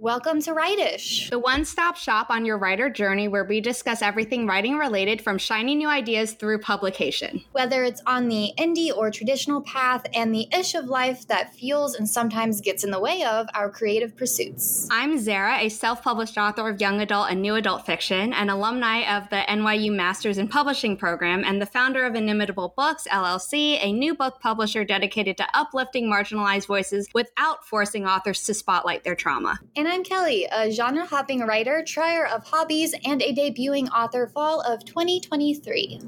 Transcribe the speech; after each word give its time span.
Welcome 0.00 0.40
to 0.42 0.52
Writish, 0.52 1.28
the 1.28 1.40
one 1.40 1.64
stop 1.64 1.96
shop 1.96 2.30
on 2.30 2.44
your 2.44 2.56
writer 2.56 2.88
journey 2.88 3.26
where 3.26 3.42
we 3.42 3.60
discuss 3.60 4.00
everything 4.00 4.46
writing 4.46 4.76
related 4.76 5.20
from 5.20 5.38
shiny 5.38 5.74
new 5.74 5.88
ideas 5.88 6.34
through 6.34 6.60
publication. 6.60 7.42
Whether 7.50 7.82
it's 7.82 8.00
on 8.06 8.28
the 8.28 8.52
indie 8.56 8.96
or 8.96 9.10
traditional 9.10 9.60
path 9.62 10.06
and 10.14 10.32
the 10.32 10.46
ish 10.56 10.76
of 10.76 10.84
life 10.84 11.26
that 11.26 11.52
fuels 11.52 11.96
and 11.96 12.08
sometimes 12.08 12.60
gets 12.60 12.84
in 12.84 12.92
the 12.92 13.00
way 13.00 13.24
of 13.24 13.48
our 13.54 13.68
creative 13.68 14.16
pursuits. 14.16 14.86
I'm 14.88 15.18
Zara, 15.18 15.58
a 15.58 15.68
self 15.68 16.04
published 16.04 16.38
author 16.38 16.68
of 16.68 16.80
young 16.80 17.00
adult 17.00 17.32
and 17.32 17.42
new 17.42 17.56
adult 17.56 17.84
fiction, 17.84 18.32
an 18.32 18.50
alumni 18.50 19.16
of 19.16 19.28
the 19.30 19.42
NYU 19.48 19.92
Masters 19.92 20.38
in 20.38 20.46
Publishing 20.46 20.96
program, 20.96 21.42
and 21.44 21.60
the 21.60 21.66
founder 21.66 22.06
of 22.06 22.14
Inimitable 22.14 22.72
Books, 22.76 23.08
LLC, 23.10 23.82
a 23.82 23.92
new 23.92 24.14
book 24.14 24.38
publisher 24.40 24.84
dedicated 24.84 25.36
to 25.38 25.46
uplifting 25.54 26.08
marginalized 26.08 26.68
voices 26.68 27.08
without 27.14 27.66
forcing 27.66 28.06
authors 28.06 28.44
to 28.44 28.54
spotlight 28.54 29.02
their 29.02 29.16
trauma. 29.16 29.58
And 29.88 29.94
I'm 29.94 30.04
Kelly, 30.04 30.46
a 30.52 30.70
genre 30.70 31.06
hopping 31.06 31.40
writer, 31.40 31.82
trier 31.82 32.26
of 32.26 32.44
hobbies, 32.44 32.94
and 33.06 33.22
a 33.22 33.32
debuting 33.32 33.88
author 33.90 34.26
fall 34.26 34.60
of 34.60 34.84
2023. 34.84 36.02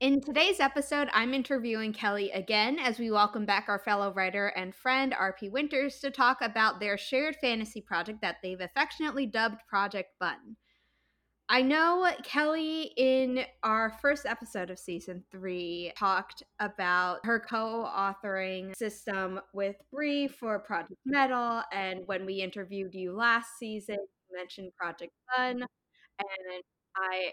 In 0.00 0.22
today's 0.22 0.58
episode, 0.58 1.08
I'm 1.12 1.34
interviewing 1.34 1.92
Kelly 1.92 2.30
again 2.30 2.78
as 2.78 2.98
we 2.98 3.10
welcome 3.10 3.44
back 3.44 3.66
our 3.68 3.78
fellow 3.78 4.10
writer 4.14 4.46
and 4.56 4.74
friend, 4.74 5.12
RP 5.12 5.50
Winters, 5.50 6.00
to 6.00 6.10
talk 6.10 6.38
about 6.40 6.80
their 6.80 6.96
shared 6.96 7.36
fantasy 7.36 7.82
project 7.82 8.22
that 8.22 8.36
they've 8.42 8.60
affectionately 8.60 9.26
dubbed 9.26 9.60
Project 9.68 10.12
Bun. 10.18 10.56
I 11.52 11.60
know 11.60 12.10
Kelly 12.22 12.94
in 12.96 13.44
our 13.62 13.90
first 14.00 14.24
episode 14.24 14.70
of 14.70 14.78
season 14.78 15.22
three 15.30 15.92
talked 15.98 16.42
about 16.60 17.18
her 17.26 17.38
co-authoring 17.40 18.74
system 18.74 19.38
with 19.52 19.76
Bree 19.92 20.28
for 20.28 20.58
Project 20.58 20.98
Metal, 21.04 21.62
and 21.70 22.06
when 22.06 22.24
we 22.24 22.40
interviewed 22.40 22.94
you 22.94 23.12
last 23.12 23.58
season, 23.58 23.98
you 24.00 24.36
mentioned 24.38 24.72
Project 24.78 25.12
Bun. 25.36 25.60
and 26.18 26.62
I 26.96 27.32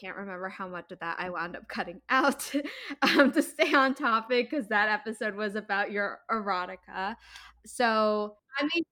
can't 0.00 0.16
remember 0.16 0.48
how 0.48 0.66
much 0.66 0.90
of 0.90 1.00
that 1.00 1.16
I 1.18 1.28
wound 1.28 1.54
up 1.54 1.68
cutting 1.68 2.00
out 2.08 2.50
um, 3.02 3.32
to 3.32 3.42
stay 3.42 3.74
on 3.74 3.94
topic 3.94 4.48
because 4.50 4.68
that 4.68 4.88
episode 4.88 5.34
was 5.34 5.56
about 5.56 5.92
your 5.92 6.20
erotica. 6.30 7.16
So 7.66 8.36
I 8.58 8.62
mean, 8.62 8.84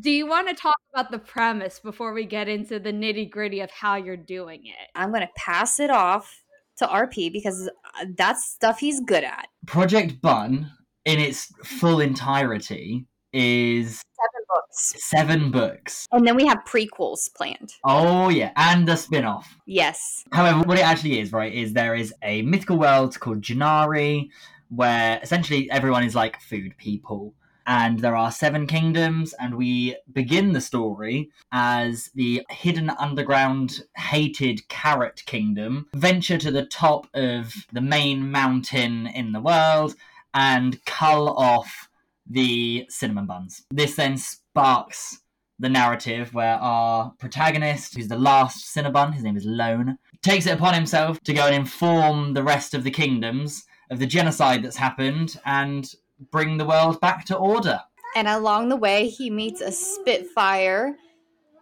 do 0.00 0.10
you 0.10 0.26
want 0.26 0.48
to 0.48 0.54
talk 0.54 0.76
about 0.94 1.10
the 1.10 1.18
premise 1.18 1.80
before 1.80 2.12
we 2.12 2.24
get 2.24 2.48
into 2.48 2.78
the 2.78 2.92
nitty 2.92 3.30
gritty 3.30 3.60
of 3.60 3.70
how 3.70 3.96
you're 3.96 4.16
doing 4.16 4.60
it? 4.64 4.88
I'm 4.94 5.10
going 5.10 5.22
to 5.22 5.32
pass 5.36 5.80
it 5.80 5.90
off 5.90 6.42
to 6.78 6.86
RP 6.86 7.32
because 7.32 7.68
uh, 7.68 8.06
that's 8.16 8.44
stuff 8.44 8.78
he's 8.78 9.00
good 9.00 9.24
at. 9.24 9.48
Project 9.66 10.20
Bun, 10.20 10.70
in 11.04 11.18
its 11.18 11.46
full 11.64 12.00
entirety, 12.00 13.06
is 13.32 14.00
seven 14.14 14.44
books. 14.48 14.94
Seven 14.98 15.50
books. 15.50 16.06
And 16.12 16.26
then 16.26 16.36
we 16.36 16.46
have 16.46 16.58
prequels 16.66 17.32
planned. 17.34 17.74
Oh, 17.84 18.28
yeah, 18.28 18.52
and 18.54 18.88
a 18.88 18.96
spin 18.96 19.24
off. 19.24 19.56
Yes. 19.66 20.24
However, 20.32 20.60
what 20.60 20.78
it 20.78 20.84
actually 20.84 21.18
is, 21.18 21.32
right, 21.32 21.52
is 21.52 21.72
there 21.72 21.96
is 21.96 22.14
a 22.22 22.42
mythical 22.42 22.78
world 22.78 23.18
called 23.18 23.42
Janari 23.42 24.28
where 24.68 25.18
essentially 25.22 25.70
everyone 25.70 26.04
is 26.04 26.14
like 26.14 26.40
food 26.40 26.76
people 26.76 27.34
and 27.68 28.00
there 28.00 28.16
are 28.16 28.32
seven 28.32 28.66
kingdoms 28.66 29.34
and 29.34 29.54
we 29.54 29.94
begin 30.12 30.54
the 30.54 30.60
story 30.60 31.30
as 31.52 32.10
the 32.14 32.42
hidden 32.48 32.88
underground 32.88 33.82
hated 33.94 34.66
carrot 34.68 35.22
kingdom. 35.26 35.86
Venture 35.94 36.38
to 36.38 36.50
the 36.50 36.64
top 36.64 37.06
of 37.12 37.52
the 37.70 37.82
main 37.82 38.30
mountain 38.30 39.06
in 39.08 39.32
the 39.32 39.40
world 39.40 39.94
and 40.32 40.82
cull 40.86 41.36
off 41.36 41.90
the 42.28 42.86
cinnamon 42.88 43.26
buns. 43.26 43.66
This 43.70 43.96
then 43.96 44.16
sparks 44.16 45.20
the 45.58 45.68
narrative 45.68 46.32
where 46.32 46.54
our 46.54 47.12
protagonist, 47.18 47.94
who's 47.94 48.08
the 48.08 48.16
last 48.16 48.74
Cinnabon, 48.74 49.12
his 49.12 49.24
name 49.24 49.36
is 49.36 49.44
Lone, 49.44 49.98
takes 50.22 50.46
it 50.46 50.54
upon 50.54 50.72
himself 50.72 51.20
to 51.24 51.34
go 51.34 51.46
and 51.46 51.54
inform 51.54 52.32
the 52.32 52.42
rest 52.42 52.72
of 52.72 52.82
the 52.82 52.90
kingdoms 52.90 53.64
of 53.90 53.98
the 53.98 54.06
genocide 54.06 54.62
that's 54.62 54.76
happened 54.76 55.38
and 55.44 55.94
bring 56.30 56.56
the 56.58 56.64
world 56.64 57.00
back 57.00 57.24
to 57.26 57.36
order. 57.36 57.80
And 58.16 58.28
along 58.28 58.68
the 58.68 58.76
way, 58.76 59.08
he 59.08 59.30
meets 59.30 59.60
a 59.60 59.70
Spitfire, 59.70 60.96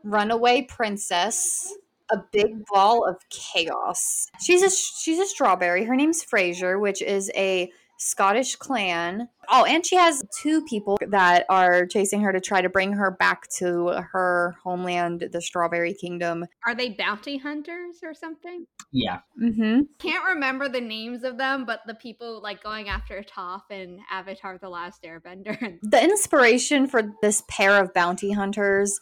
runaway 0.04 0.62
princess, 0.62 1.72
a 2.10 2.18
big 2.32 2.64
ball 2.66 3.04
of 3.06 3.16
chaos. 3.30 4.28
She's 4.40 4.62
a 4.62 4.70
she's 4.70 5.18
a 5.18 5.26
strawberry. 5.26 5.84
Her 5.84 5.96
name's 5.96 6.22
Fraser, 6.22 6.78
which 6.78 7.02
is 7.02 7.30
a 7.34 7.70
Scottish 7.98 8.56
clan. 8.56 9.28
Oh, 9.48 9.64
and 9.64 9.86
she 9.86 9.96
has 9.96 10.24
two 10.40 10.62
people 10.64 10.98
that 11.08 11.46
are 11.48 11.86
chasing 11.86 12.20
her 12.22 12.32
to 12.32 12.40
try 12.40 12.60
to 12.60 12.68
bring 12.68 12.92
her 12.92 13.10
back 13.10 13.48
to 13.58 13.88
her 14.12 14.56
homeland, 14.62 15.28
the 15.32 15.40
Strawberry 15.40 15.94
Kingdom. 15.94 16.44
Are 16.66 16.74
they 16.74 16.90
bounty 16.90 17.38
hunters 17.38 18.00
or 18.02 18.12
something? 18.12 18.66
Yeah. 18.92 19.20
Mm-hmm. 19.40 19.82
Can't 19.98 20.24
remember 20.24 20.68
the 20.68 20.80
names 20.80 21.22
of 21.22 21.38
them, 21.38 21.64
but 21.64 21.80
the 21.86 21.94
people 21.94 22.40
like 22.42 22.62
going 22.62 22.88
after 22.88 23.22
Toph 23.22 23.62
and 23.70 24.00
Avatar: 24.10 24.58
The 24.58 24.68
Last 24.68 25.02
Airbender. 25.02 25.78
the 25.82 26.02
inspiration 26.02 26.86
for 26.86 27.02
this 27.22 27.42
pair 27.48 27.80
of 27.82 27.94
bounty 27.94 28.32
hunters 28.32 28.98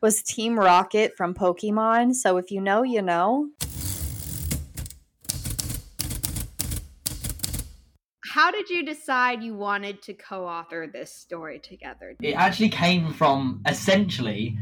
was 0.00 0.22
Team 0.22 0.58
Rocket 0.58 1.12
from 1.16 1.34
Pokemon. 1.34 2.14
So 2.14 2.36
if 2.36 2.50
you 2.50 2.60
know, 2.60 2.82
you 2.82 3.02
know. 3.02 3.48
How 8.32 8.50
did 8.50 8.70
you 8.70 8.82
decide 8.82 9.42
you 9.42 9.54
wanted 9.54 10.00
to 10.00 10.14
co-author 10.14 10.86
this 10.90 11.12
story 11.12 11.58
together? 11.58 12.16
It 12.22 12.32
actually 12.32 12.70
came 12.70 13.12
from 13.12 13.60
essentially 13.68 14.56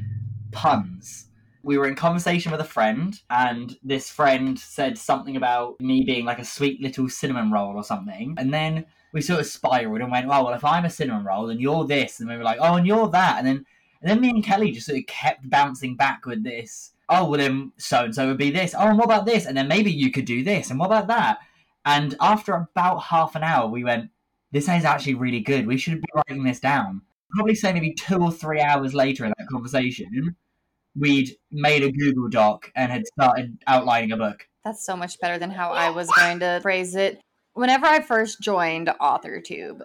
puns. 0.50 1.28
We 1.62 1.78
were 1.78 1.86
in 1.86 1.94
conversation 1.94 2.50
with 2.50 2.60
a 2.60 2.64
friend, 2.64 3.16
and 3.30 3.78
this 3.84 4.10
friend 4.10 4.58
said 4.58 4.98
something 4.98 5.36
about 5.36 5.80
me 5.80 6.02
being 6.02 6.24
like 6.24 6.40
a 6.40 6.44
sweet 6.44 6.82
little 6.82 7.08
cinnamon 7.08 7.52
roll 7.52 7.76
or 7.76 7.84
something. 7.84 8.34
And 8.38 8.52
then 8.52 8.86
we 9.12 9.20
sort 9.20 9.38
of 9.38 9.46
spiraled 9.46 10.00
and 10.00 10.10
went, 10.10 10.26
oh, 10.26 10.44
well, 10.44 10.54
if 10.54 10.64
I'm 10.64 10.84
a 10.84 10.90
cinnamon 10.90 11.24
roll, 11.24 11.46
then 11.46 11.60
you're 11.60 11.86
this. 11.86 12.18
And 12.18 12.28
we 12.28 12.36
were 12.36 12.42
like, 12.42 12.58
oh, 12.60 12.74
and 12.74 12.88
you're 12.88 13.08
that. 13.10 13.38
And 13.38 13.46
then, 13.46 13.64
and 14.02 14.10
then 14.10 14.20
me 14.20 14.30
and 14.30 14.42
Kelly 14.42 14.72
just 14.72 14.86
sort 14.86 14.98
of 14.98 15.06
kept 15.06 15.48
bouncing 15.48 15.94
back 15.94 16.26
with 16.26 16.42
this. 16.42 16.90
Oh, 17.08 17.30
well, 17.30 17.38
then 17.38 17.70
so 17.76 18.02
and 18.02 18.14
so 18.16 18.26
would 18.26 18.36
be 18.36 18.50
this. 18.50 18.74
Oh, 18.76 18.88
and 18.88 18.98
what 18.98 19.04
about 19.04 19.26
this? 19.26 19.46
And 19.46 19.56
then 19.56 19.68
maybe 19.68 19.92
you 19.92 20.10
could 20.10 20.24
do 20.24 20.42
this. 20.42 20.70
And 20.70 20.80
what 20.80 20.86
about 20.86 21.06
that? 21.06 21.38
And 21.84 22.14
after 22.20 22.54
about 22.54 22.98
half 22.98 23.34
an 23.36 23.42
hour, 23.42 23.68
we 23.68 23.84
went, 23.84 24.10
this 24.52 24.64
is 24.64 24.84
actually 24.84 25.14
really 25.14 25.40
good. 25.40 25.66
We 25.66 25.78
should 25.78 26.00
be 26.00 26.08
writing 26.14 26.44
this 26.44 26.60
down. 26.60 27.02
Probably 27.34 27.54
say 27.54 27.72
maybe 27.72 27.94
two 27.94 28.18
or 28.18 28.32
three 28.32 28.60
hours 28.60 28.92
later 28.92 29.24
in 29.24 29.32
that 29.38 29.48
conversation, 29.48 30.36
we'd 30.96 31.30
made 31.52 31.82
a 31.82 31.92
Google 31.92 32.28
Doc 32.28 32.70
and 32.74 32.90
had 32.90 33.06
started 33.06 33.58
outlining 33.66 34.12
a 34.12 34.16
book. 34.16 34.46
That's 34.64 34.84
so 34.84 34.96
much 34.96 35.18
better 35.20 35.38
than 35.38 35.50
how 35.50 35.70
I 35.70 35.90
was 35.90 36.10
going 36.10 36.40
to 36.40 36.58
phrase 36.60 36.94
it. 36.94 37.20
Whenever 37.54 37.86
I 37.86 38.00
first 38.00 38.40
joined 38.40 38.88
AuthorTube, 39.00 39.80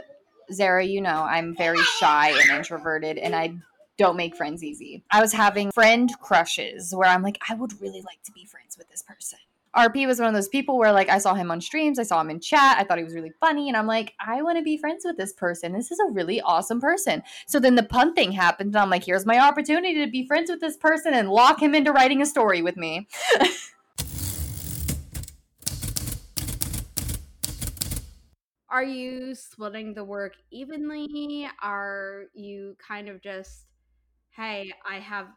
Zara, 0.51 0.83
you 0.83 1.01
know, 1.01 1.23
I'm 1.23 1.55
very 1.55 1.81
shy 1.99 2.31
and 2.31 2.57
introverted, 2.57 3.17
and 3.17 3.35
I 3.35 3.55
don't 3.97 4.17
make 4.17 4.35
friends 4.35 4.63
easy. 4.63 5.03
I 5.11 5.21
was 5.21 5.33
having 5.33 5.71
friend 5.71 6.11
crushes 6.21 6.93
where 6.93 7.09
I'm 7.09 7.23
like, 7.23 7.39
I 7.49 7.55
would 7.55 7.79
really 7.81 8.01
like 8.01 8.21
to 8.25 8.31
be 8.31 8.45
friends 8.45 8.77
with 8.77 8.89
this 8.89 9.01
person. 9.01 9.39
RP 9.75 10.07
was 10.07 10.19
one 10.19 10.29
of 10.29 10.33
those 10.33 10.47
people 10.47 10.77
where 10.77 10.93
like 10.93 11.09
I 11.09 11.17
saw 11.17 11.33
him 11.33 11.51
on 11.51 11.59
streams, 11.59 11.99
I 11.99 12.03
saw 12.03 12.21
him 12.21 12.29
in 12.29 12.39
chat, 12.39 12.77
I 12.77 12.85
thought 12.85 12.97
he 12.97 13.03
was 13.03 13.13
really 13.13 13.33
funny, 13.41 13.67
and 13.67 13.75
I'm 13.75 13.87
like, 13.87 14.13
I 14.25 14.41
want 14.41 14.57
to 14.57 14.63
be 14.63 14.77
friends 14.77 15.03
with 15.03 15.17
this 15.17 15.33
person. 15.33 15.73
This 15.73 15.91
is 15.91 15.99
a 15.99 16.11
really 16.11 16.39
awesome 16.41 16.79
person. 16.79 17.21
So 17.45 17.59
then 17.59 17.75
the 17.75 17.83
pun 17.83 18.13
thing 18.13 18.31
happened, 18.31 18.69
and 18.69 18.77
I'm 18.77 18.89
like, 18.89 19.03
here's 19.03 19.25
my 19.25 19.39
opportunity 19.39 20.05
to 20.05 20.09
be 20.09 20.25
friends 20.27 20.49
with 20.49 20.61
this 20.61 20.77
person 20.77 21.13
and 21.13 21.29
lock 21.29 21.61
him 21.61 21.75
into 21.75 21.91
writing 21.91 22.21
a 22.21 22.25
story 22.25 22.61
with 22.61 22.77
me. 22.77 23.07
Are 28.69 28.83
you 28.83 29.35
splitting 29.35 29.93
the 29.93 30.03
work 30.03 30.33
evenly? 30.51 31.47
Are 31.61 32.25
you 32.33 32.75
kind 32.85 33.07
of 33.07 33.21
just, 33.21 33.65
hey, 34.35 34.73
I 34.89 34.99
have 34.99 35.27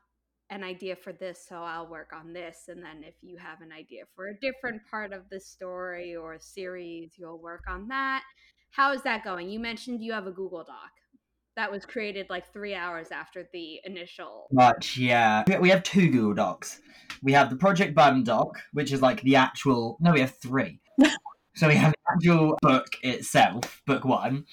an 0.50 0.64
idea 0.64 0.96
for 0.96 1.12
this, 1.12 1.44
so 1.46 1.56
I'll 1.56 1.86
work 1.86 2.12
on 2.12 2.32
this. 2.32 2.64
And 2.68 2.82
then 2.82 3.04
if 3.04 3.14
you 3.22 3.36
have 3.36 3.60
an 3.60 3.72
idea 3.72 4.04
for 4.14 4.28
a 4.28 4.40
different 4.40 4.80
part 4.90 5.12
of 5.12 5.22
the 5.30 5.40
story 5.40 6.16
or 6.16 6.38
series, 6.38 7.12
you'll 7.16 7.38
work 7.38 7.64
on 7.68 7.88
that. 7.88 8.22
How 8.70 8.92
is 8.92 9.02
that 9.02 9.24
going? 9.24 9.48
You 9.50 9.60
mentioned 9.60 10.02
you 10.02 10.12
have 10.12 10.26
a 10.26 10.30
Google 10.30 10.64
Doc 10.64 10.90
that 11.58 11.72
was 11.72 11.84
created 11.84 12.24
like 12.30 12.52
three 12.52 12.72
hours 12.72 13.08
after 13.10 13.48
the 13.52 13.80
initial. 13.84 14.46
Much, 14.52 14.96
yeah. 14.96 15.42
We 15.58 15.70
have 15.70 15.82
two 15.82 16.08
Google 16.08 16.34
Docs. 16.34 16.80
We 17.20 17.32
have 17.32 17.50
the 17.50 17.56
Project 17.56 17.96
Bun 17.96 18.22
doc, 18.22 18.56
which 18.72 18.92
is 18.92 19.02
like 19.02 19.20
the 19.22 19.34
actual. 19.34 19.98
No, 20.00 20.12
we 20.12 20.20
have 20.20 20.36
three. 20.40 20.78
so 21.56 21.66
we 21.66 21.74
have 21.74 21.90
the 21.90 22.12
actual 22.14 22.56
book 22.62 22.86
itself, 23.02 23.82
book 23.88 24.04
one. 24.04 24.44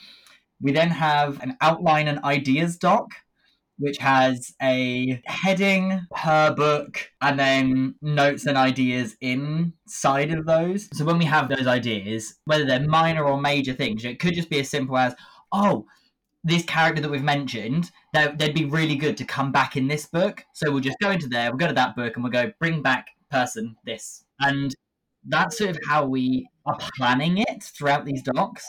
We 0.60 0.72
then 0.72 0.90
have 0.90 1.44
an 1.44 1.56
outline 1.62 2.08
and 2.08 2.24
ideas 2.24 2.76
doc, 2.78 3.12
which 3.78 3.98
has 3.98 4.54
a 4.62 5.22
heading 5.26 6.06
per 6.16 6.54
book 6.54 7.10
and 7.22 7.38
then 7.38 7.96
notes 8.02 8.46
and 8.46 8.58
ideas 8.58 9.16
inside 9.22 10.32
of 10.32 10.46
those. 10.46 10.88
So 10.94 11.04
when 11.04 11.18
we 11.18 11.26
have 11.26 11.50
those 11.50 11.68
ideas, 11.68 12.36
whether 12.46 12.66
they're 12.66 12.88
minor 12.88 13.26
or 13.26 13.40
major 13.40 13.74
things, 13.74 14.06
it 14.06 14.20
could 14.20 14.34
just 14.34 14.50
be 14.50 14.60
as 14.60 14.70
simple 14.70 14.98
as, 14.98 15.14
oh, 15.52 15.86
this 16.44 16.64
character 16.64 17.02
that 17.02 17.12
we've 17.12 17.24
mentioned, 17.24 17.92
they'd 18.14 18.54
be 18.54 18.66
really 18.66 18.96
good 18.96 19.18
to 19.18 19.26
come 19.26 19.52
back 19.52 19.76
in 19.76 19.88
this 19.88 20.06
book. 20.06 20.46
So 20.54 20.72
we'll 20.72 20.80
just 20.80 21.00
go 21.02 21.12
into 21.12 21.28
there, 21.28 21.50
we'll 21.50 21.58
go 21.58 21.68
to 21.68 21.74
that 21.74 21.96
book, 21.96 22.16
and 22.16 22.24
we'll 22.24 22.32
go 22.32 22.52
bring 22.60 22.82
back 22.82 23.08
person 23.32 23.76
this. 23.84 24.24
And 24.40 24.74
that's 25.28 25.58
sort 25.58 25.72
of 25.72 25.80
how 25.90 26.06
we 26.06 26.48
are 26.66 26.78
planning 26.96 27.40
it 27.40 27.64
throughout 27.64 28.06
these 28.06 28.22
docs. 28.22 28.66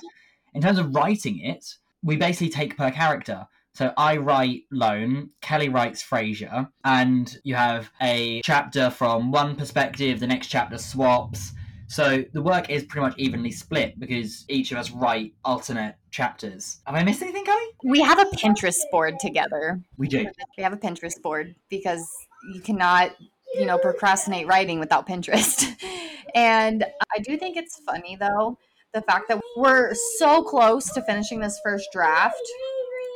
In 0.55 0.63
terms 0.63 0.79
of 0.79 0.95
writing 0.95 1.39
it, 1.41 1.65
we 2.03 2.17
basically 2.17 2.49
take 2.49 2.77
per 2.77 2.91
character. 2.91 3.47
So 3.77 3.93
I 3.99 4.17
write 4.17 4.63
Lone, 4.73 5.29
Kelly 5.43 5.69
writes 5.69 6.01
Fraser, 6.01 6.67
and 6.83 7.37
you 7.45 7.55
have 7.57 7.91
a 8.01 8.41
chapter 8.41 8.89
from 8.89 9.31
one 9.31 9.55
perspective, 9.55 10.19
the 10.19 10.27
next 10.27 10.47
chapter 10.47 10.79
swaps. 10.79 11.53
So 11.87 12.25
the 12.33 12.41
work 12.41 12.71
is 12.71 12.85
pretty 12.85 13.07
much 13.07 13.19
evenly 13.19 13.51
split 13.51 14.01
because 14.01 14.47
each 14.49 14.73
of 14.73 14.79
us 14.79 14.91
write 14.91 15.35
alternate 15.45 15.97
chapters. 16.11 16.81
Am 16.87 16.95
I 16.95 17.05
missing 17.05 17.29
anything, 17.29 17.45
Kelly? 17.45 17.67
We 17.85 18.01
have 18.01 18.19
a 18.19 18.25
Pinterest 18.35 18.81
board 18.91 19.21
together. 19.21 19.79
We 19.99 20.09
do. 20.09 20.27
We 20.57 20.63
have 20.63 20.73
a 20.73 20.79
Pinterest 20.79 21.21
board 21.23 21.55
because 21.69 22.09
you 22.55 22.63
cannot, 22.63 23.15
you 23.55 23.67
know, 23.67 23.77
procrastinate 23.77 24.47
writing 24.47 24.81
without 24.81 25.07
Pinterest. 25.07 25.67
and 26.35 26.83
I 27.15 27.19
do 27.19 27.37
think 27.37 27.59
it's 27.59 27.79
funny 27.81 28.17
though, 28.19 28.57
the 28.95 29.03
fact 29.03 29.29
that 29.29 29.39
we're 29.59 29.93
so 30.17 30.43
close 30.43 30.91
to 30.95 31.03
finishing 31.03 31.41
this 31.41 31.61
first 31.63 31.89
draft 31.93 32.41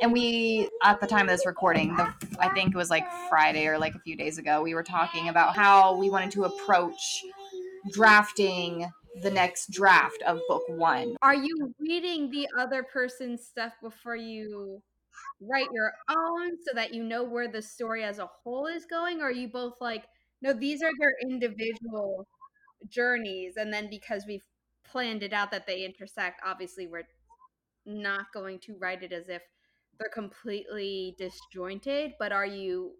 and 0.01 0.11
we 0.11 0.67
at 0.83 0.99
the 0.99 1.07
time 1.07 1.27
of 1.27 1.29
this 1.29 1.45
recording 1.45 1.95
the, 1.95 2.13
i 2.39 2.49
think 2.49 2.73
it 2.73 2.77
was 2.77 2.89
like 2.89 3.05
friday 3.29 3.67
or 3.67 3.77
like 3.77 3.95
a 3.95 3.99
few 3.99 4.15
days 4.15 4.37
ago 4.37 4.61
we 4.61 4.73
were 4.73 4.83
talking 4.83 5.29
about 5.29 5.55
how 5.55 5.95
we 5.95 6.09
wanted 6.09 6.31
to 6.31 6.43
approach 6.45 7.23
drafting 7.91 8.89
the 9.21 9.31
next 9.31 9.71
draft 9.71 10.21
of 10.25 10.39
book 10.47 10.63
one. 10.69 11.15
Are 11.21 11.35
you 11.35 11.73
reading 11.79 12.29
the 12.29 12.47
other 12.57 12.83
person's 12.83 13.45
stuff 13.45 13.73
before 13.81 14.15
you 14.15 14.81
write 15.41 15.67
your 15.73 15.91
own 16.09 16.51
so 16.65 16.73
that 16.75 16.93
you 16.93 17.03
know 17.03 17.23
where 17.23 17.47
the 17.47 17.61
story 17.61 18.03
as 18.03 18.19
a 18.19 18.29
whole 18.43 18.67
is 18.67 18.85
going? 18.85 19.19
Or 19.21 19.25
are 19.25 19.31
you 19.31 19.49
both 19.49 19.81
like 19.81 20.05
no 20.41 20.53
these 20.53 20.81
are 20.81 20.91
their 20.99 21.13
individual 21.29 22.27
journeys 22.87 23.57
and 23.57 23.71
then 23.71 23.89
because 23.89 24.23
we've 24.27 24.45
planned 24.83 25.23
it 25.23 25.33
out 25.33 25.51
that 25.51 25.67
they 25.67 25.85
intersect 25.85 26.41
obviously 26.43 26.87
we're 26.87 27.07
not 27.85 28.25
going 28.33 28.57
to 28.57 28.75
write 28.79 29.03
it 29.03 29.11
as 29.11 29.29
if 29.29 29.43
they're 30.01 30.09
completely 30.09 31.15
disjointed, 31.17 32.13
but 32.19 32.31
are 32.31 32.45
you 32.45 32.91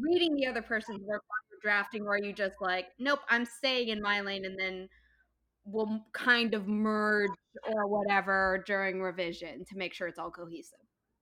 reading 0.00 0.34
the 0.36 0.46
other 0.46 0.62
person's 0.62 1.00
work 1.00 1.22
while 1.26 1.40
you're 1.50 1.60
drafting, 1.62 2.02
or 2.02 2.14
are 2.14 2.22
you 2.22 2.32
just 2.32 2.56
like, 2.60 2.86
nope, 2.98 3.20
I'm 3.28 3.44
staying 3.44 3.88
in 3.88 4.00
my 4.00 4.20
lane 4.20 4.44
and 4.44 4.58
then 4.58 4.88
we'll 5.64 6.00
kind 6.12 6.54
of 6.54 6.66
merge 6.66 7.30
or 7.74 7.86
whatever 7.86 8.64
during 8.66 9.02
revision 9.02 9.64
to 9.66 9.76
make 9.76 9.92
sure 9.92 10.08
it's 10.08 10.18
all 10.18 10.30
cohesive? 10.30 10.78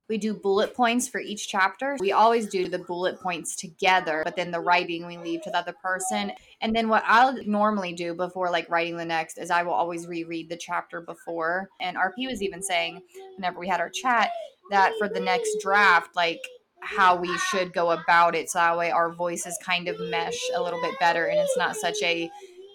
We 0.07 0.17
do 0.17 0.33
bullet 0.33 0.73
points 0.73 1.07
for 1.07 1.21
each 1.21 1.47
chapter. 1.47 1.95
We 1.99 2.13
always 2.13 2.47
do 2.47 2.67
the 2.67 2.79
bullet 2.79 3.21
points 3.21 3.55
together, 3.55 4.23
but 4.25 4.35
then 4.35 4.49
the 4.49 4.59
writing 4.59 5.05
we 5.05 5.17
leave 5.17 5.43
to 5.43 5.51
the 5.51 5.57
other 5.59 5.75
person. 5.83 6.31
And 6.61 6.75
then 6.75 6.89
what 6.89 7.03
I'll 7.05 7.37
normally 7.45 7.93
do 7.93 8.15
before 8.15 8.49
like 8.49 8.67
writing 8.71 8.97
the 8.97 9.05
next 9.05 9.37
is 9.37 9.51
I 9.51 9.61
will 9.61 9.73
always 9.73 10.07
reread 10.07 10.49
the 10.49 10.57
chapter 10.57 10.99
before. 10.99 11.69
And 11.79 11.95
RP 11.95 12.27
was 12.27 12.41
even 12.41 12.63
saying 12.63 13.03
whenever 13.35 13.59
we 13.59 13.67
had 13.67 13.79
our 13.79 13.89
chat, 13.89 14.31
that 14.69 14.93
for 14.97 15.09
the 15.09 15.19
next 15.19 15.57
draft, 15.61 16.15
like 16.15 16.41
how 16.81 17.15
we 17.15 17.35
should 17.49 17.73
go 17.73 17.91
about 17.91 18.35
it. 18.35 18.49
So 18.49 18.59
that 18.59 18.77
way 18.77 18.91
our 18.91 19.11
voices 19.11 19.57
kind 19.63 19.87
of 19.87 19.99
mesh 19.99 20.39
a 20.55 20.61
little 20.61 20.81
bit 20.81 20.97
better 20.99 21.25
and 21.25 21.39
it's 21.39 21.57
not 21.57 21.75
such 21.75 21.97
a 22.01 22.29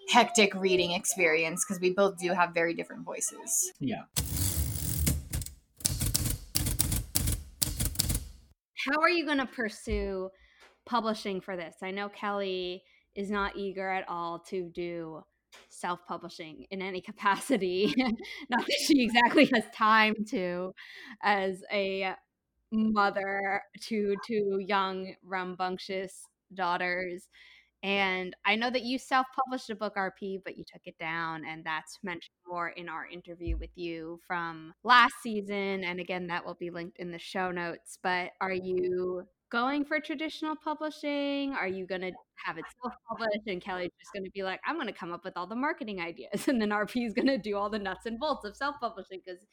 hectic 0.09 0.55
reading 0.55 0.93
experience 0.93 1.65
because 1.65 1.81
we 1.81 1.91
both 1.91 2.19
do 2.19 2.33
have 2.33 2.53
very 2.53 2.75
different 2.75 3.05
voices. 3.05 3.73
Yeah. 3.81 4.03
How 8.87 9.01
are 9.01 9.09
you 9.09 9.25
going 9.25 9.39
to 9.39 9.47
pursue 9.47 10.29
publishing 10.85 11.41
for 11.41 11.57
this? 11.57 11.77
I 11.83 11.91
know 11.91 12.11
Kelly 12.11 12.83
is 13.15 13.31
not 13.31 13.57
eager 13.57 13.89
at 13.89 14.07
all 14.09 14.41
to 14.51 14.71
do 14.75 15.23
self 15.75 16.01
publishing 16.07 16.67
in 16.71 16.81
any 16.81 17.01
capacity. 17.01 17.93
Not 18.51 18.67
that 18.67 18.79
she 18.87 19.03
exactly 19.03 19.51
has 19.55 19.65
time 19.75 20.15
to, 20.31 20.75
as 21.23 21.63
a 21.73 22.15
mother 22.73 23.63
to 23.89 24.17
two 24.27 24.59
young, 24.61 25.15
rambunctious 25.23 26.27
daughters. 26.53 27.29
And 27.83 28.35
I 28.47 28.57
know 28.57 28.71
that 28.71 28.83
you 28.83 28.99
self 28.99 29.27
published 29.45 29.69
a 29.69 29.75
book, 29.75 29.95
RP, 29.97 30.41
but 30.43 30.57
you 30.57 30.65
took 30.65 30.83
it 30.87 30.99
down. 30.99 31.45
And 31.45 31.65
that's 31.65 31.99
mentioned 32.03 32.35
more 32.49 32.71
in 32.71 32.89
our 32.89 33.07
interview 33.07 33.59
with 33.59 33.71
you 33.75 34.21
from 34.27 34.73
last 34.85 35.15
season. 35.23 35.85
And 35.85 36.01
again, 36.01 36.29
that 36.29 36.47
will 36.47 36.55
be 36.55 36.71
linked 36.71 36.99
in 36.99 37.11
the 37.11 37.19
show 37.19 37.51
notes. 37.51 37.99
But 38.03 38.31
are 38.41 38.53
you 38.53 39.25
going 39.55 39.85
for 39.85 40.01
traditional 40.01 40.57
publishing? 40.57 41.53
Are 41.53 41.69
you 41.69 41.87
going 41.87 42.01
to 42.01 42.11
have 42.45 42.59
it 42.59 42.65
self 42.83 42.93
published? 43.09 43.47
And 43.47 43.63
Kelly's 43.63 43.93
just 44.01 44.13
going 44.13 44.25
to 44.25 44.31
be 44.33 44.43
like, 44.43 44.61
I'm 44.67 44.75
going 44.75 44.89
to 44.89 44.93
come 44.93 45.13
up 45.13 45.25
with 45.25 45.37
all 45.37 45.47
the 45.47 45.55
marketing 45.55 46.01
ideas. 46.01 46.49
And 46.49 46.61
then 46.61 46.71
RP 46.71 47.07
is 47.07 47.15
going 47.15 47.29
to 47.29 47.39
do 47.39 47.57
all 47.57 47.71
the 47.71 47.79
nuts 47.79 48.07
and 48.07 48.19
bolts 48.19 48.45
of 48.45 48.57
self 48.57 48.75
publishing 48.81 49.21
because, 49.25 49.47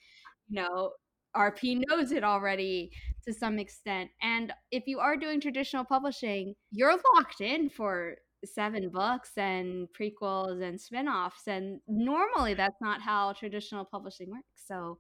you 0.50 0.60
know, 0.60 0.92
RP 1.38 1.84
knows 1.88 2.12
it 2.12 2.24
already 2.24 2.92
to 3.28 3.34
some 3.34 3.60
extent. 3.60 4.10
And 4.24 4.52
if 4.72 4.88
you 4.88 5.00
are 5.00 5.16
doing 5.16 5.40
traditional 5.40 5.86
publishing, 5.86 6.56
you're 6.72 6.98
locked 7.16 7.40
in 7.40 7.70
for 7.70 8.16
seven 8.44 8.90
books 8.90 9.34
and 9.38 9.88
prequels 9.98 10.64
and 10.64 10.82
spin-offs 10.82 11.46
and 11.46 11.80
normally 11.88 12.56
that's 12.56 12.82
not 12.82 13.00
how 13.00 13.32
traditional 13.34 13.86
publishing 13.86 14.32
works 14.32 14.64
so 14.66 14.98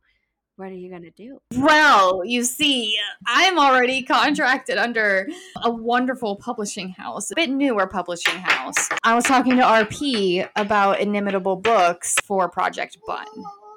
what 0.61 0.69
are 0.69 0.75
you 0.75 0.91
going 0.91 1.01
to 1.01 1.09
do? 1.09 1.39
Well, 1.55 2.23
you 2.23 2.43
see, 2.43 2.95
I'm 3.25 3.57
already 3.57 4.03
contracted 4.03 4.77
under 4.77 5.27
a 5.63 5.71
wonderful 5.71 6.35
publishing 6.35 6.89
house, 6.89 7.31
a 7.31 7.35
bit 7.35 7.49
newer 7.49 7.87
publishing 7.87 8.35
house. 8.35 8.87
I 9.03 9.15
was 9.15 9.23
talking 9.23 9.55
to 9.55 9.63
RP 9.63 10.47
about 10.55 10.99
Inimitable 10.99 11.55
Books 11.55 12.13
for 12.23 12.47
Project 12.47 12.95
Bun 13.07 13.25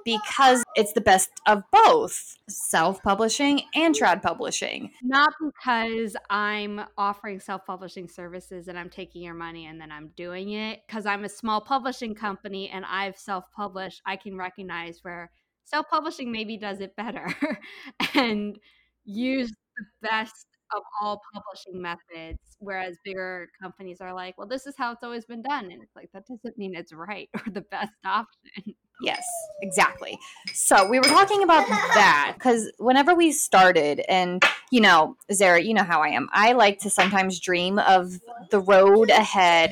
because 0.04 0.62
it's 0.74 0.92
the 0.92 1.00
best 1.00 1.30
of 1.46 1.62
both 1.72 2.36
self 2.50 3.02
publishing 3.02 3.62
and 3.74 3.94
trad 3.94 4.20
publishing. 4.20 4.90
Not 5.02 5.32
because 5.42 6.14
I'm 6.28 6.82
offering 6.98 7.40
self 7.40 7.64
publishing 7.64 8.08
services 8.08 8.68
and 8.68 8.78
I'm 8.78 8.90
taking 8.90 9.22
your 9.22 9.32
money 9.32 9.64
and 9.64 9.80
then 9.80 9.90
I'm 9.90 10.10
doing 10.16 10.50
it, 10.50 10.82
because 10.86 11.06
I'm 11.06 11.24
a 11.24 11.30
small 11.30 11.62
publishing 11.62 12.14
company 12.14 12.68
and 12.68 12.84
I've 12.84 13.16
self 13.16 13.46
published, 13.56 14.02
I 14.04 14.16
can 14.16 14.36
recognize 14.36 14.98
where 15.00 15.30
self 15.64 15.86
publishing 15.90 16.30
maybe 16.30 16.56
does 16.56 16.80
it 16.80 16.94
better 16.96 17.26
and 18.14 18.58
use 19.04 19.50
the 19.50 20.08
best 20.08 20.46
of 20.74 20.82
all 21.00 21.20
publishing 21.32 21.80
methods 21.80 22.56
whereas 22.58 22.96
bigger 23.04 23.48
companies 23.60 24.00
are 24.00 24.14
like 24.14 24.36
well 24.38 24.46
this 24.46 24.66
is 24.66 24.74
how 24.76 24.92
it's 24.92 25.02
always 25.02 25.24
been 25.24 25.42
done 25.42 25.70
and 25.70 25.82
it's 25.82 25.94
like 25.94 26.10
that 26.12 26.26
doesn't 26.26 26.56
mean 26.56 26.74
it's 26.74 26.92
right 26.92 27.28
or 27.34 27.52
the 27.52 27.60
best 27.62 27.92
option. 28.04 28.74
Yes 29.02 29.24
exactly. 29.60 30.18
So 30.52 30.88
we 30.88 30.98
were 30.98 31.04
talking 31.04 31.42
about 31.42 31.66
that 31.68 32.32
because 32.34 32.70
whenever 32.78 33.14
we 33.14 33.32
started 33.32 34.00
and 34.08 34.42
you 34.70 34.80
know 34.80 35.16
zara 35.32 35.60
you 35.60 35.74
know 35.74 35.82
how 35.82 36.00
i 36.00 36.08
am 36.08 36.28
i 36.32 36.52
like 36.52 36.78
to 36.80 36.90
sometimes 36.90 37.40
dream 37.40 37.78
of 37.78 38.20
the 38.50 38.60
road 38.60 39.10
ahead. 39.10 39.70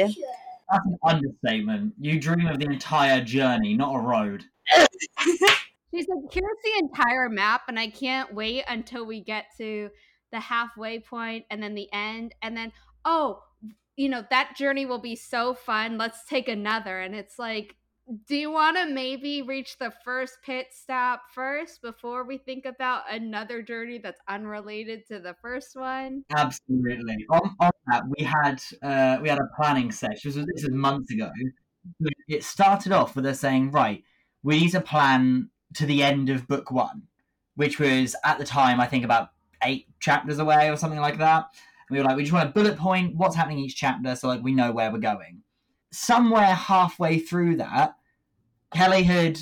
That's 0.71 0.87
an 0.87 0.99
understatement. 1.05 1.95
You 2.01 2.19
dream 2.19 2.47
of 2.47 2.59
the 2.59 2.67
entire 2.67 3.23
journey 3.23 3.75
not 3.75 3.95
a 3.95 4.01
road 4.01 4.45
She's 5.95 6.07
like, 6.09 6.33
here's 6.33 6.45
the 6.65 6.79
entire 6.79 7.29
map, 7.29 7.63
and 7.69 7.79
I 7.79 7.89
can't 7.89 8.33
wait 8.35 8.65
until 8.67 9.05
we 9.05 9.21
get 9.21 9.47
to 9.59 9.91
the 10.31 10.41
halfway 10.41 11.01
point 11.01 11.45
and 11.51 11.63
then 11.63 11.75
the 11.75 11.93
end. 11.93 12.35
And 12.41 12.57
then, 12.57 12.73
oh, 13.05 13.43
you 13.97 14.09
know, 14.09 14.25
that 14.31 14.57
journey 14.57 14.87
will 14.87 15.01
be 15.01 15.17
so 15.17 15.55
fun. 15.55 15.99
Let's 15.99 16.25
take 16.25 16.49
another. 16.49 17.01
And 17.01 17.15
it's 17.15 17.39
like, 17.39 17.77
do 18.27 18.35
you 18.35 18.51
want 18.51 18.77
to 18.77 18.93
maybe 18.93 19.43
reach 19.43 19.79
the 19.79 19.93
first 20.05 20.39
pit 20.45 20.67
stop 20.73 21.23
first 21.35 21.83
before 21.83 22.25
we 22.25 22.39
think 22.39 22.65
about 22.65 23.03
another 23.11 23.63
journey 23.63 23.99
that's 24.03 24.21
unrelated 24.29 25.07
to 25.09 25.21
the 25.21 25.37
first 25.41 25.77
one? 25.77 26.25
Absolutely. 26.35 27.25
On, 27.31 27.55
on 27.61 27.71
that, 27.87 28.03
we 28.17 28.25
had 28.25 28.63
uh, 28.83 29.21
we 29.23 29.29
had 29.29 29.39
a 29.39 29.49
planning 29.57 29.93
session. 29.93 30.33
This 30.33 30.65
was, 30.65 30.71
months 30.71 31.13
ago. 31.13 31.31
It 32.29 32.45
started 32.45 32.93
off 32.93 33.15
with 33.15 33.27
us 33.27 33.41
saying, 33.41 33.71
right, 33.71 34.03
we 34.43 34.61
need 34.61 34.71
to 34.71 34.81
plan 34.81 35.51
to 35.75 35.87
the 35.87 36.03
end 36.03 36.29
of 36.29 36.49
book 36.49 36.71
one, 36.71 37.03
which 37.57 37.79
was 37.79 38.17
at 38.25 38.39
the 38.39 38.45
time 38.45 38.81
I 38.81 38.87
think 38.87 39.05
about 39.05 39.31
eight 39.63 39.87
chapters 40.01 40.39
away 40.39 40.71
or 40.71 40.77
something 40.77 41.01
like 41.01 41.19
that. 41.19 41.47
And 41.89 41.97
we 41.97 41.99
were 41.99 42.05
like, 42.05 42.17
we 42.17 42.23
just 42.23 42.33
want 42.33 42.49
a 42.49 42.53
bullet 42.53 42.77
point 42.77 43.17
what's 43.17 43.37
happening 43.37 43.59
each 43.59 43.77
chapter, 43.77 44.15
so 44.17 44.29
like 44.29 44.43
we 44.43 44.55
know 44.55 44.73
where 44.73 44.91
we're 44.91 44.99
going. 44.99 45.43
Somewhere 45.91 46.55
halfway 46.55 47.19
through 47.19 47.57
that, 47.57 47.97
Kelly 48.73 49.03
had 49.03 49.39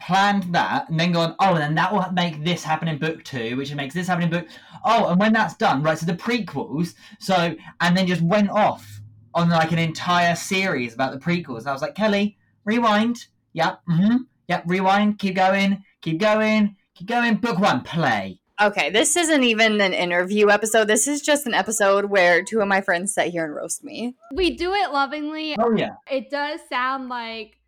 planned 0.00 0.54
that 0.54 0.88
and 0.90 0.98
then 0.98 1.12
gone, 1.12 1.34
oh, 1.40 1.54
and 1.54 1.62
then 1.62 1.74
that 1.76 1.92
will 1.92 2.04
make 2.12 2.44
this 2.44 2.64
happen 2.64 2.88
in 2.88 2.98
book 2.98 3.24
two, 3.24 3.56
which 3.56 3.74
makes 3.74 3.94
this 3.94 4.08
happen 4.08 4.24
in 4.24 4.30
book. 4.30 4.46
Oh, 4.84 5.08
and 5.08 5.18
when 5.18 5.32
that's 5.32 5.56
done, 5.56 5.82
right? 5.82 5.98
So 5.98 6.06
the 6.06 6.14
prequels. 6.14 6.94
So 7.20 7.54
and 7.80 7.96
then 7.96 8.06
just 8.06 8.22
went 8.22 8.50
off 8.50 9.00
on 9.34 9.48
like 9.48 9.72
an 9.72 9.78
entire 9.78 10.34
series 10.34 10.94
about 10.94 11.12
the 11.12 11.18
prequels. 11.18 11.66
I 11.66 11.72
was 11.72 11.82
like, 11.82 11.94
Kelly, 11.94 12.36
rewind. 12.64 13.26
Yep. 13.54 13.80
Mm-hmm. 13.88 14.16
Yep, 14.48 14.64
rewind, 14.66 15.18
keep 15.18 15.36
going, 15.36 15.84
keep 16.00 16.18
going, 16.18 16.76
keep 16.94 17.08
going. 17.08 17.36
Book 17.36 17.58
one, 17.58 17.82
play. 17.82 18.40
Okay, 18.60 18.90
this 18.90 19.16
isn't 19.16 19.42
even 19.42 19.80
an 19.80 19.92
interview 19.92 20.48
episode. 20.48 20.86
This 20.86 21.08
is 21.08 21.22
just 21.22 21.46
an 21.46 21.54
episode 21.54 22.04
where 22.04 22.44
two 22.44 22.60
of 22.60 22.68
my 22.68 22.80
friends 22.80 23.12
sit 23.12 23.28
here 23.28 23.44
and 23.44 23.54
roast 23.54 23.82
me. 23.82 24.14
We 24.32 24.56
do 24.56 24.72
it 24.74 24.92
lovingly. 24.92 25.56
Oh 25.58 25.74
yeah. 25.74 25.96
It 26.08 26.30
does 26.30 26.60
sound 26.68 27.08
like 27.08 27.58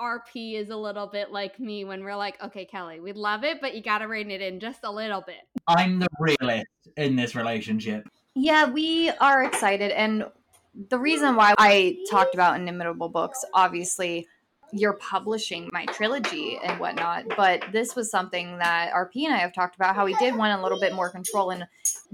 RP 0.00 0.54
is 0.54 0.70
a 0.70 0.76
little 0.76 1.06
bit 1.06 1.30
like 1.30 1.60
me 1.60 1.84
when 1.84 2.02
we're 2.02 2.16
like, 2.16 2.42
okay, 2.42 2.64
Kelly, 2.64 2.98
we 2.98 3.12
love 3.12 3.44
it, 3.44 3.60
but 3.60 3.76
you 3.76 3.82
got 3.82 3.98
to 3.98 4.06
rein 4.08 4.32
it 4.32 4.40
in 4.40 4.58
just 4.58 4.80
a 4.82 4.90
little 4.90 5.20
bit. 5.20 5.36
I'm 5.68 6.00
the 6.00 6.08
realist 6.18 6.66
in 6.96 7.14
this 7.14 7.36
relationship. 7.36 8.08
Yeah, 8.34 8.68
we 8.68 9.10
are 9.10 9.44
excited. 9.44 9.92
And 9.92 10.24
the 10.88 10.98
reason 10.98 11.36
why 11.36 11.54
I 11.56 11.98
talked 12.10 12.34
about 12.34 12.56
Inimitable 12.56 13.10
Books, 13.10 13.44
obviously, 13.54 14.26
you're 14.72 14.94
publishing 14.94 15.68
my 15.72 15.84
trilogy 15.86 16.58
and 16.64 16.80
whatnot, 16.80 17.24
but 17.36 17.62
this 17.72 17.94
was 17.94 18.10
something 18.10 18.58
that 18.58 18.92
RP 18.92 19.24
and 19.24 19.34
I 19.34 19.38
have 19.38 19.52
talked 19.52 19.76
about 19.76 19.94
how 19.94 20.04
we 20.06 20.14
did 20.14 20.34
want 20.34 20.58
a 20.58 20.62
little 20.62 20.80
bit 20.80 20.94
more 20.94 21.10
control. 21.10 21.50
And 21.50 21.66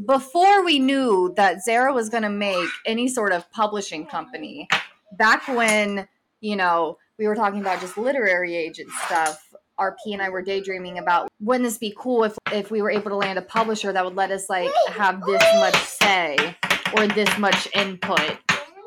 before 0.04 0.64
we 0.64 0.78
knew 0.78 1.32
that 1.36 1.62
Zara 1.64 1.92
was 1.92 2.08
going 2.08 2.24
to 2.24 2.30
make 2.30 2.68
any 2.84 3.08
sort 3.08 3.32
of 3.32 3.50
publishing 3.52 4.06
company, 4.06 4.68
back 5.16 5.46
when, 5.46 6.08
you 6.40 6.56
know, 6.56 6.98
we 7.18 7.26
were 7.26 7.36
talking 7.36 7.60
about 7.60 7.80
just 7.80 7.96
literary 7.96 8.56
agent 8.56 8.90
stuff, 9.06 9.44
RP 9.78 9.96
and 10.06 10.20
I 10.20 10.28
were 10.28 10.42
daydreaming 10.42 10.98
about 10.98 11.30
wouldn't 11.40 11.64
this 11.64 11.78
be 11.78 11.94
cool 11.96 12.24
if 12.24 12.36
if 12.52 12.70
we 12.70 12.82
were 12.82 12.90
able 12.90 13.10
to 13.10 13.16
land 13.16 13.38
a 13.38 13.42
publisher 13.42 13.92
that 13.92 14.04
would 14.04 14.16
let 14.16 14.32
us 14.32 14.50
like 14.50 14.68
have 14.88 15.24
this 15.24 15.42
much 15.60 15.76
say 15.76 16.56
or 16.96 17.06
this 17.06 17.38
much 17.38 17.68
input 17.76 18.38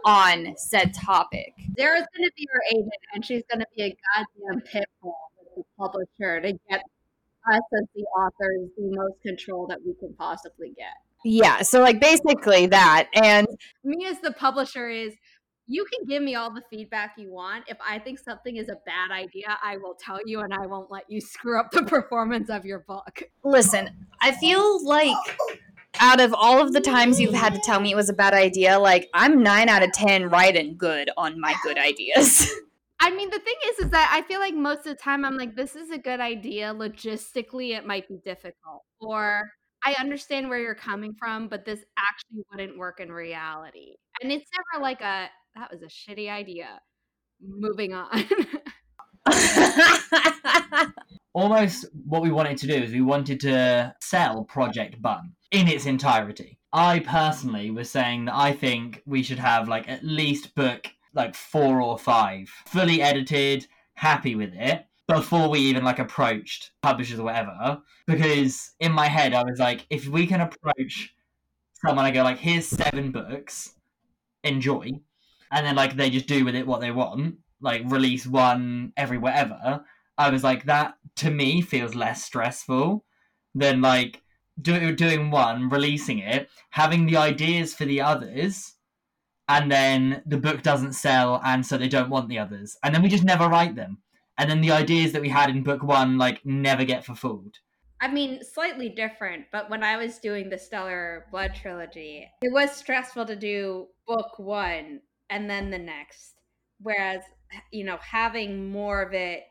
on 0.05 0.55
said 0.58 0.93
topic. 0.93 1.53
Zara's 1.77 2.05
going 2.15 2.27
to 2.27 2.31
be 2.36 2.48
her 2.51 2.62
agent, 2.74 2.91
and 3.13 3.25
she's 3.25 3.43
going 3.50 3.60
to 3.60 3.67
be 3.75 3.84
a 3.84 3.98
goddamn 4.15 4.62
pit 4.62 4.86
bull 5.01 5.17
with 5.39 5.55
the 5.55 5.63
publisher 5.77 6.41
to 6.41 6.53
get 6.70 6.81
us 7.51 7.62
as 7.74 7.86
the 7.96 8.03
authors 8.17 8.70
the 8.77 8.96
most 8.96 9.22
control 9.22 9.67
that 9.67 9.79
we 9.86 9.93
can 9.96 10.13
possibly 10.15 10.74
get. 10.77 10.93
Yeah, 11.24 11.62
so 11.62 11.81
like 11.81 12.00
basically 12.00 12.65
that 12.67 13.08
and 13.13 13.48
Me 13.84 14.05
as 14.08 14.20
the 14.22 14.31
publisher 14.31 14.89
is 14.89 15.13
you 15.67 15.86
can 15.86 16.05
give 16.05 16.22
me 16.22 16.36
all 16.36 16.51
the 16.51 16.63
feedback 16.70 17.13
you 17.17 17.31
want. 17.31 17.63
If 17.67 17.77
I 17.86 18.00
think 18.00 18.20
something 18.20 18.58
is 18.58 18.67
a 18.67 18.77
bad 18.86 19.12
idea, 19.12 19.58
I 19.63 19.77
will 19.77 19.96
tell 19.96 20.20
you 20.25 20.41
and 20.41 20.53
I 20.53 20.65
won't 20.65 20.91
let 20.91 21.10
you 21.10 21.22
screw 21.22 21.60
up 21.60 21.72
the 21.72 21.84
performance 21.88 22.50
of 22.50 22.65
your 22.65 22.79
book. 22.79 23.24
listen, 23.43 23.89
I 24.22 24.34
feel 24.34 24.86
like 24.86 25.15
out 26.00 26.19
of 26.19 26.33
all 26.33 26.62
of 26.62 26.74
the 26.74 26.81
times 26.81 27.19
you've 27.19 27.33
had 27.33 27.53
to 27.53 27.60
tell 27.60 27.79
me 27.79 27.91
it 27.91 27.95
was 27.95 28.10
a 28.10 28.13
bad 28.13 28.33
idea, 28.33 28.79
like 28.79 29.10
I'm 29.13 29.43
9 29.43 29.69
out 29.69 29.83
of 29.83 29.91
10 29.91 30.29
right 30.29 30.55
and 30.55 30.77
good 30.77 31.10
on 31.17 31.39
my 31.39 31.55
good 31.63 31.77
ideas. 31.77 32.51
I 33.03 33.10
mean, 33.10 33.31
the 33.31 33.39
thing 33.39 33.55
is, 33.69 33.79
is 33.79 33.89
that 33.91 34.12
I 34.13 34.21
feel 34.27 34.39
like 34.39 34.53
most 34.53 34.79
of 34.79 34.95
the 34.95 34.95
time 34.95 35.25
I'm 35.25 35.36
like, 35.36 35.55
this 35.55 35.75
is 35.75 35.89
a 35.89 35.98
good 35.98 36.19
idea. 36.19 36.71
Logistically, 36.74 37.75
it 37.75 37.86
might 37.86 38.07
be 38.07 38.19
difficult. 38.24 38.83
Or 39.00 39.41
I 39.83 39.95
understand 40.00 40.50
where 40.50 40.60
you're 40.60 40.75
coming 40.75 41.15
from, 41.17 41.48
but 41.48 41.65
this 41.65 41.83
actually 41.98 42.43
wouldn't 42.51 42.77
work 42.77 43.00
in 43.00 43.12
reality. 43.12 43.95
And 44.21 44.31
it's 44.31 44.45
never 44.74 44.83
like 44.83 45.01
a, 45.01 45.29
that 45.55 45.71
was 45.71 45.81
a 45.81 45.88
shitty 45.88 46.29
idea. 46.29 46.79
Moving 47.41 47.95
on. 47.95 48.24
Almost 51.33 51.88
what 52.05 52.21
we 52.21 52.29
wanted 52.31 52.57
to 52.60 52.67
do 52.67 52.75
is 52.75 52.91
we 52.91 53.01
wanted 53.01 53.39
to 53.39 53.95
sell 54.00 54.43
Project 54.43 55.01
Bun 55.01 55.33
in 55.51 55.67
its 55.67 55.86
entirety. 55.86 56.58
I 56.74 57.00
personally 57.00 57.70
was 57.70 57.89
saying 57.89 58.25
that 58.25 58.36
I 58.36 58.53
think 58.53 59.03
we 59.05 59.24
should 59.24 59.39
have 59.39 59.67
like 59.67 59.89
at 59.89 60.03
least 60.03 60.55
book 60.55 60.88
like 61.13 61.36
four 61.36 61.81
or 61.81 61.98
five 62.00 62.50
fully 62.67 63.01
edited, 63.01 63.67
happy 63.96 64.36
with 64.36 64.53
it 64.53 64.86
before 65.08 65.50
we 65.50 65.60
even 65.60 65.84
like 65.84 66.00
approached 66.00 66.72
publishers 66.81 67.20
or 67.20 67.24
whatever. 67.24 67.81
Because 68.08 68.72
in 68.79 68.93
my 68.93 69.08
head 69.08 69.34
I 69.34 69.43
was 69.43 69.60
like, 69.60 69.86
if 69.89 70.08
we 70.08 70.25
can 70.25 70.41
approach 70.41 71.13
someone, 71.86 72.05
I 72.05 72.12
go 72.12 72.24
like, 72.24 72.38
here's 72.38 72.67
seven 72.67 73.12
books, 73.12 73.75
enjoy, 74.43 74.91
and 75.51 75.65
then 75.65 75.75
like 75.75 75.98
they 75.98 76.10
just 76.10 76.27
do 76.27 76.46
with 76.46 76.55
it 76.55 76.65
what 76.65 76.79
they 76.79 76.91
want, 76.91 77.36
like 77.60 77.84
release 77.86 78.25
one 78.25 78.93
every 78.96 79.17
whatever. 79.17 79.84
I 80.17 80.29
was 80.29 80.43
like, 80.43 80.65
that 80.65 80.96
to 81.17 81.29
me 81.29 81.62
feels 81.62 81.96
less 81.96 82.24
stressful 82.24 83.03
than 83.53 83.81
like 83.81 84.20
do, 84.61 84.93
doing 84.95 85.31
one, 85.31 85.69
releasing 85.69 86.19
it, 86.19 86.49
having 86.69 87.05
the 87.05 87.17
ideas 87.17 87.73
for 87.73 87.85
the 87.85 88.01
others, 88.01 88.75
and 89.47 89.71
then 89.71 90.21
the 90.25 90.37
book 90.37 90.61
doesn't 90.61 90.93
sell, 90.93 91.41
and 91.43 91.65
so 91.65 91.77
they 91.77 91.89
don't 91.89 92.09
want 92.09 92.29
the 92.29 92.39
others, 92.39 92.77
and 92.83 92.93
then 92.93 93.01
we 93.01 93.09
just 93.09 93.23
never 93.23 93.47
write 93.47 93.75
them, 93.75 93.99
and 94.37 94.49
then 94.49 94.61
the 94.61 94.71
ideas 94.71 95.11
that 95.11 95.21
we 95.21 95.29
had 95.29 95.49
in 95.49 95.63
book 95.63 95.83
one 95.83 96.17
like 96.17 96.45
never 96.45 96.85
get 96.85 97.05
fulfilled. 97.05 97.57
I 98.03 98.11
mean, 98.11 98.43
slightly 98.43 98.89
different, 98.89 99.45
but 99.51 99.69
when 99.69 99.83
I 99.83 99.95
was 99.95 100.17
doing 100.17 100.49
the 100.49 100.57
Stellar 100.57 101.27
Blood 101.29 101.53
trilogy, 101.53 102.27
it 102.41 102.51
was 102.51 102.71
stressful 102.71 103.25
to 103.27 103.35
do 103.35 103.87
book 104.07 104.39
one 104.39 105.01
and 105.29 105.47
then 105.47 105.69
the 105.69 105.77
next. 105.77 106.33
Whereas, 106.81 107.21
you 107.71 107.83
know, 107.83 107.97
having 108.01 108.71
more 108.71 109.03
of 109.03 109.13
it 109.13 109.43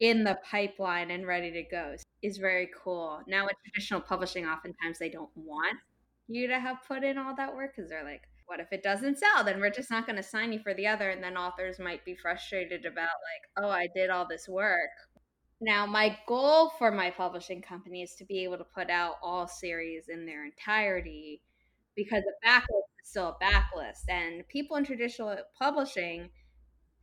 in 0.00 0.24
the 0.24 0.38
pipeline 0.48 1.10
and 1.10 1.26
ready 1.26 1.50
to 1.50 1.62
go 1.62 1.94
is 2.22 2.36
very 2.36 2.70
cool. 2.82 3.20
Now, 3.26 3.44
with 3.44 3.56
traditional 3.64 4.00
publishing, 4.00 4.46
oftentimes 4.46 4.98
they 4.98 5.10
don't 5.10 5.30
want 5.34 5.76
you 6.28 6.46
to 6.46 6.60
have 6.60 6.78
put 6.86 7.02
in 7.02 7.18
all 7.18 7.34
that 7.36 7.54
work 7.54 7.72
because 7.74 7.90
they're 7.90 8.04
like, 8.04 8.22
what 8.46 8.60
if 8.60 8.72
it 8.72 8.82
doesn't 8.82 9.18
sell? 9.18 9.44
Then 9.44 9.60
we're 9.60 9.70
just 9.70 9.90
not 9.90 10.06
going 10.06 10.16
to 10.16 10.22
sign 10.22 10.52
you 10.52 10.60
for 10.60 10.72
the 10.74 10.86
other. 10.86 11.10
And 11.10 11.22
then 11.22 11.36
authors 11.36 11.78
might 11.78 12.04
be 12.04 12.14
frustrated 12.14 12.86
about, 12.86 13.02
like, 13.02 13.64
oh, 13.64 13.68
I 13.68 13.88
did 13.94 14.10
all 14.10 14.26
this 14.26 14.48
work. 14.48 14.90
Now, 15.60 15.86
my 15.86 16.16
goal 16.26 16.70
for 16.78 16.92
my 16.92 17.10
publishing 17.10 17.60
company 17.60 18.02
is 18.02 18.14
to 18.14 18.24
be 18.24 18.44
able 18.44 18.58
to 18.58 18.64
put 18.64 18.90
out 18.90 19.16
all 19.22 19.48
series 19.48 20.08
in 20.08 20.24
their 20.24 20.44
entirety 20.44 21.42
because 21.96 22.22
a 22.22 22.46
backlist 22.46 22.88
is 23.02 23.10
still 23.10 23.36
a 23.38 23.44
backlist. 23.44 24.08
And 24.08 24.46
people 24.48 24.76
in 24.76 24.84
traditional 24.84 25.36
publishing 25.58 26.30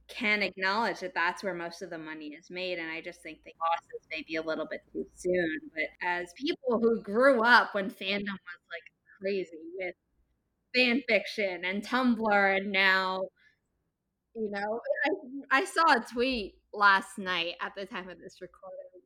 can 0.08 0.44
acknowledge 0.44 1.00
that 1.00 1.14
that's 1.14 1.44
where 1.44 1.54
most 1.54 1.82
of 1.82 1.90
the 1.90 1.98
money 1.98 2.28
is 2.28 2.50
made. 2.50 2.78
And 2.80 2.90
I 2.90 3.02
just 3.02 3.22
think 3.22 3.40
the 3.44 3.54
losses 3.60 4.08
may 4.12 4.24
be 4.28 4.36
a 4.36 4.42
little 4.42 4.68
bit 4.70 4.82
too 4.94 5.06
soon. 5.16 5.60
But 5.74 6.08
as 6.08 6.34
people 6.38 6.80
who 6.80 7.02
grew 7.02 7.44
up 7.44 7.74
when 7.74 7.90
fandom 7.90 8.24
was 8.24 8.62
like 8.72 8.84
crazy 9.20 9.58
with 9.80 9.96
fan 10.76 11.02
fiction 11.08 11.66
and 11.66 11.84
Tumblr, 11.84 12.58
and 12.58 12.72
now, 12.72 13.24
you 14.36 14.50
know, 14.52 14.80
I, 15.52 15.62
I 15.62 15.66
saw 15.66 15.94
a 15.94 16.06
tweet 16.14 16.56
last 16.74 17.18
night 17.18 17.56
at 17.62 17.74
the 17.76 17.86
time 17.86 18.10
of 18.10 18.20
this 18.20 18.42
recording 18.42 19.02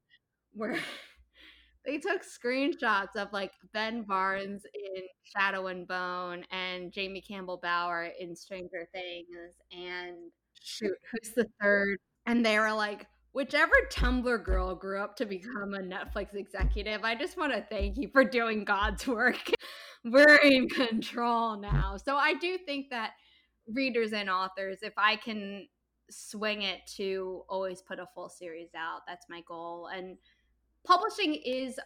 where 0.53 0.79
they 1.85 1.97
took 1.97 2.23
screenshots 2.23 3.15
of 3.15 3.31
like 3.31 3.53
Ben 3.73 4.03
Barnes 4.03 4.63
in 4.73 5.03
Shadow 5.23 5.67
and 5.67 5.87
Bone 5.87 6.43
and 6.51 6.91
Jamie 6.91 7.21
Campbell 7.21 7.59
Bower 7.61 8.09
in 8.19 8.35
Stranger 8.35 8.87
Things 8.91 9.55
and 9.71 10.31
shoot, 10.61 10.95
who's 11.11 11.33
the 11.33 11.47
third? 11.61 11.99
And 12.25 12.45
they 12.45 12.59
were 12.59 12.73
like, 12.73 13.07
whichever 13.31 13.73
Tumblr 13.91 14.43
girl 14.43 14.75
grew 14.75 14.99
up 14.99 15.15
to 15.17 15.25
become 15.25 15.73
a 15.73 15.79
Netflix 15.79 16.35
executive, 16.35 17.03
I 17.03 17.15
just 17.15 17.37
want 17.37 17.53
to 17.53 17.65
thank 17.69 17.97
you 17.97 18.09
for 18.11 18.23
doing 18.23 18.63
God's 18.63 19.07
work. 19.07 19.51
We're 20.05 20.37
in 20.37 20.69
control 20.69 21.57
now. 21.57 21.97
So 21.97 22.15
I 22.15 22.33
do 22.35 22.57
think 22.57 22.89
that 22.89 23.11
readers 23.67 24.13
and 24.13 24.29
authors, 24.29 24.79
if 24.81 24.93
I 24.97 25.15
can 25.15 25.67
swing 26.09 26.63
it 26.63 26.79
to 26.95 27.43
always 27.49 27.81
put 27.81 27.99
a 27.99 28.05
full 28.15 28.29
series 28.29 28.69
out, 28.75 29.01
that's 29.07 29.25
my 29.29 29.41
goal. 29.47 29.89
And 29.93 30.17
publishing 30.85 31.35
is 31.35 31.79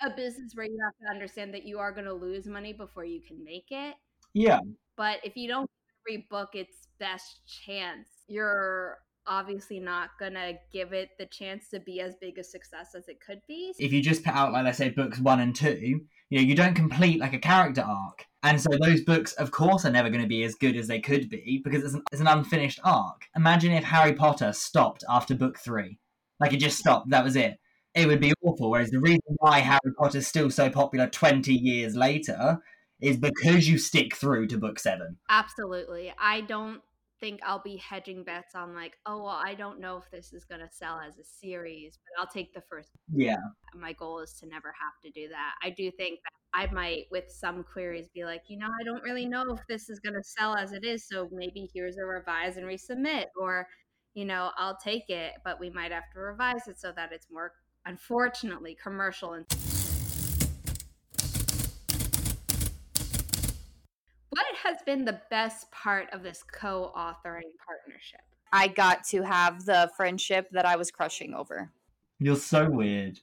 a 0.00 0.10
business 0.10 0.52
where 0.54 0.66
you 0.66 0.78
have 0.82 0.94
to 1.02 1.14
understand 1.14 1.52
that 1.54 1.64
you 1.64 1.78
are 1.78 1.92
going 1.92 2.06
to 2.06 2.14
lose 2.14 2.46
money 2.46 2.72
before 2.72 3.04
you 3.04 3.20
can 3.20 3.42
make 3.44 3.66
it. 3.70 3.94
Yeah. 4.32 4.60
But 4.96 5.18
if 5.24 5.36
you 5.36 5.48
don't 5.48 5.70
every 6.08 6.26
book 6.30 6.50
its 6.54 6.88
best 6.98 7.40
chance, 7.46 8.08
you're 8.28 8.98
obviously 9.26 9.78
not 9.78 10.10
gonna 10.18 10.54
give 10.72 10.92
it 10.92 11.10
the 11.18 11.26
chance 11.26 11.68
to 11.68 11.80
be 11.80 12.00
as 12.00 12.14
big 12.20 12.38
a 12.38 12.44
success 12.44 12.94
as 12.96 13.08
it 13.08 13.20
could 13.20 13.40
be. 13.46 13.72
If 13.78 13.92
you 13.92 14.02
just 14.02 14.24
put 14.24 14.34
out 14.34 14.52
like 14.52 14.64
let's 14.64 14.78
say 14.78 14.90
books 14.90 15.18
one 15.18 15.40
and 15.40 15.54
two, 15.54 16.00
you 16.30 16.38
know, 16.38 16.44
you 16.44 16.54
don't 16.54 16.74
complete 16.74 17.20
like 17.20 17.34
a 17.34 17.38
character 17.38 17.82
arc. 17.82 18.24
And 18.42 18.60
so 18.60 18.68
those 18.80 19.00
books, 19.02 19.32
of 19.34 19.50
course, 19.50 19.84
are 19.84 19.90
never 19.90 20.10
going 20.10 20.22
to 20.22 20.28
be 20.28 20.44
as 20.44 20.54
good 20.54 20.76
as 20.76 20.86
they 20.86 21.00
could 21.00 21.28
be 21.28 21.60
because 21.64 21.82
it's 21.82 21.94
an, 21.94 22.02
it's 22.12 22.20
an 22.20 22.28
unfinished 22.28 22.78
arc. 22.84 23.22
Imagine 23.34 23.72
if 23.72 23.84
Harry 23.84 24.12
Potter 24.12 24.52
stopped 24.52 25.04
after 25.08 25.34
book 25.34 25.58
three. 25.58 25.98
Like 26.38 26.52
it 26.52 26.58
just 26.58 26.78
stopped, 26.78 27.10
that 27.10 27.24
was 27.24 27.34
it. 27.34 27.58
It 27.94 28.06
would 28.06 28.20
be 28.20 28.32
awful. 28.44 28.70
Whereas 28.70 28.90
the 28.90 29.00
reason 29.00 29.20
why 29.38 29.58
Harry 29.58 29.92
Potter 29.98 30.18
is 30.18 30.28
still 30.28 30.50
so 30.50 30.70
popular 30.70 31.08
20 31.08 31.52
years 31.52 31.96
later 31.96 32.58
is 33.00 33.16
because 33.16 33.68
you 33.68 33.78
stick 33.78 34.14
through 34.14 34.46
to 34.48 34.58
book 34.58 34.78
seven. 34.78 35.16
Absolutely. 35.28 36.12
I 36.20 36.42
don't 36.42 36.80
think 37.20 37.40
I'll 37.44 37.62
be 37.62 37.76
hedging 37.76 38.24
bets 38.24 38.54
on 38.54 38.74
like, 38.74 38.94
oh 39.06 39.22
well, 39.22 39.40
I 39.44 39.54
don't 39.54 39.80
know 39.80 39.96
if 39.96 40.10
this 40.10 40.32
is 40.32 40.44
gonna 40.44 40.68
sell 40.70 40.98
as 40.98 41.18
a 41.18 41.24
series, 41.24 41.98
but 42.04 42.20
I'll 42.20 42.30
take 42.30 42.52
the 42.54 42.62
first. 42.68 42.90
Yeah. 43.12 43.36
My 43.74 43.92
goal 43.92 44.20
is 44.20 44.32
to 44.40 44.46
never 44.46 44.68
have 44.68 45.00
to 45.04 45.10
do 45.10 45.28
that. 45.28 45.54
I 45.62 45.70
do 45.70 45.90
think 45.90 46.20
that 46.24 46.32
I 46.58 46.72
might, 46.72 47.04
with 47.10 47.24
some 47.28 47.62
queries, 47.62 48.08
be 48.14 48.24
like, 48.24 48.42
you 48.48 48.58
know, 48.58 48.66
I 48.66 48.84
don't 48.84 49.02
really 49.02 49.26
know 49.26 49.52
if 49.52 49.60
this 49.68 49.88
is 49.90 50.00
gonna 50.00 50.22
sell 50.22 50.54
as 50.56 50.72
it 50.72 50.84
is, 50.84 51.06
so 51.06 51.28
maybe 51.32 51.68
here's 51.74 51.98
a 51.98 52.04
revise 52.04 52.56
and 52.56 52.66
resubmit, 52.66 53.26
or 53.40 53.66
you 54.14 54.24
know, 54.24 54.50
I'll 54.56 54.76
take 54.76 55.10
it, 55.10 55.34
but 55.44 55.60
we 55.60 55.70
might 55.70 55.92
have 55.92 56.10
to 56.14 56.20
revise 56.20 56.66
it 56.66 56.80
so 56.80 56.92
that 56.96 57.12
it's 57.12 57.28
more, 57.30 57.52
unfortunately, 57.86 58.76
commercial 58.82 59.34
and 59.34 59.46
been 64.88 65.04
the 65.04 65.20
best 65.28 65.70
part 65.70 66.08
of 66.14 66.22
this 66.22 66.42
co-authoring 66.42 67.52
partnership? 67.66 68.22
I 68.50 68.68
got 68.68 69.04
to 69.08 69.20
have 69.20 69.66
the 69.66 69.90
friendship 69.94 70.48
that 70.52 70.64
I 70.64 70.76
was 70.76 70.90
crushing 70.90 71.34
over. 71.34 71.70
You're 72.18 72.36
so 72.36 72.70
weird. 72.70 73.20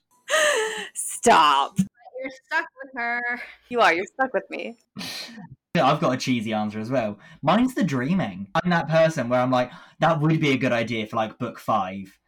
Stop. 0.93 1.79
You're 1.79 2.31
stuck 2.45 2.67
with 2.83 2.91
her. 2.95 3.41
You 3.69 3.79
are. 3.79 3.91
You're 3.95 4.05
stuck 4.05 4.31
with 4.31 4.47
me. 4.51 4.77
Yeah, 5.73 5.91
I've 5.91 5.99
got 5.99 6.13
a 6.13 6.17
cheesy 6.17 6.53
answer 6.53 6.79
as 6.79 6.91
well. 6.91 7.17
Mine's 7.41 7.73
the 7.73 7.83
dreaming. 7.83 8.47
I'm 8.53 8.69
that 8.69 8.87
person 8.87 9.27
where 9.27 9.39
I'm 9.41 9.49
like, 9.49 9.71
that 10.01 10.21
would 10.21 10.39
be 10.39 10.51
a 10.51 10.57
good 10.57 10.71
idea 10.71 11.07
for 11.07 11.15
like 11.15 11.39
book 11.39 11.57
five. 11.57 12.19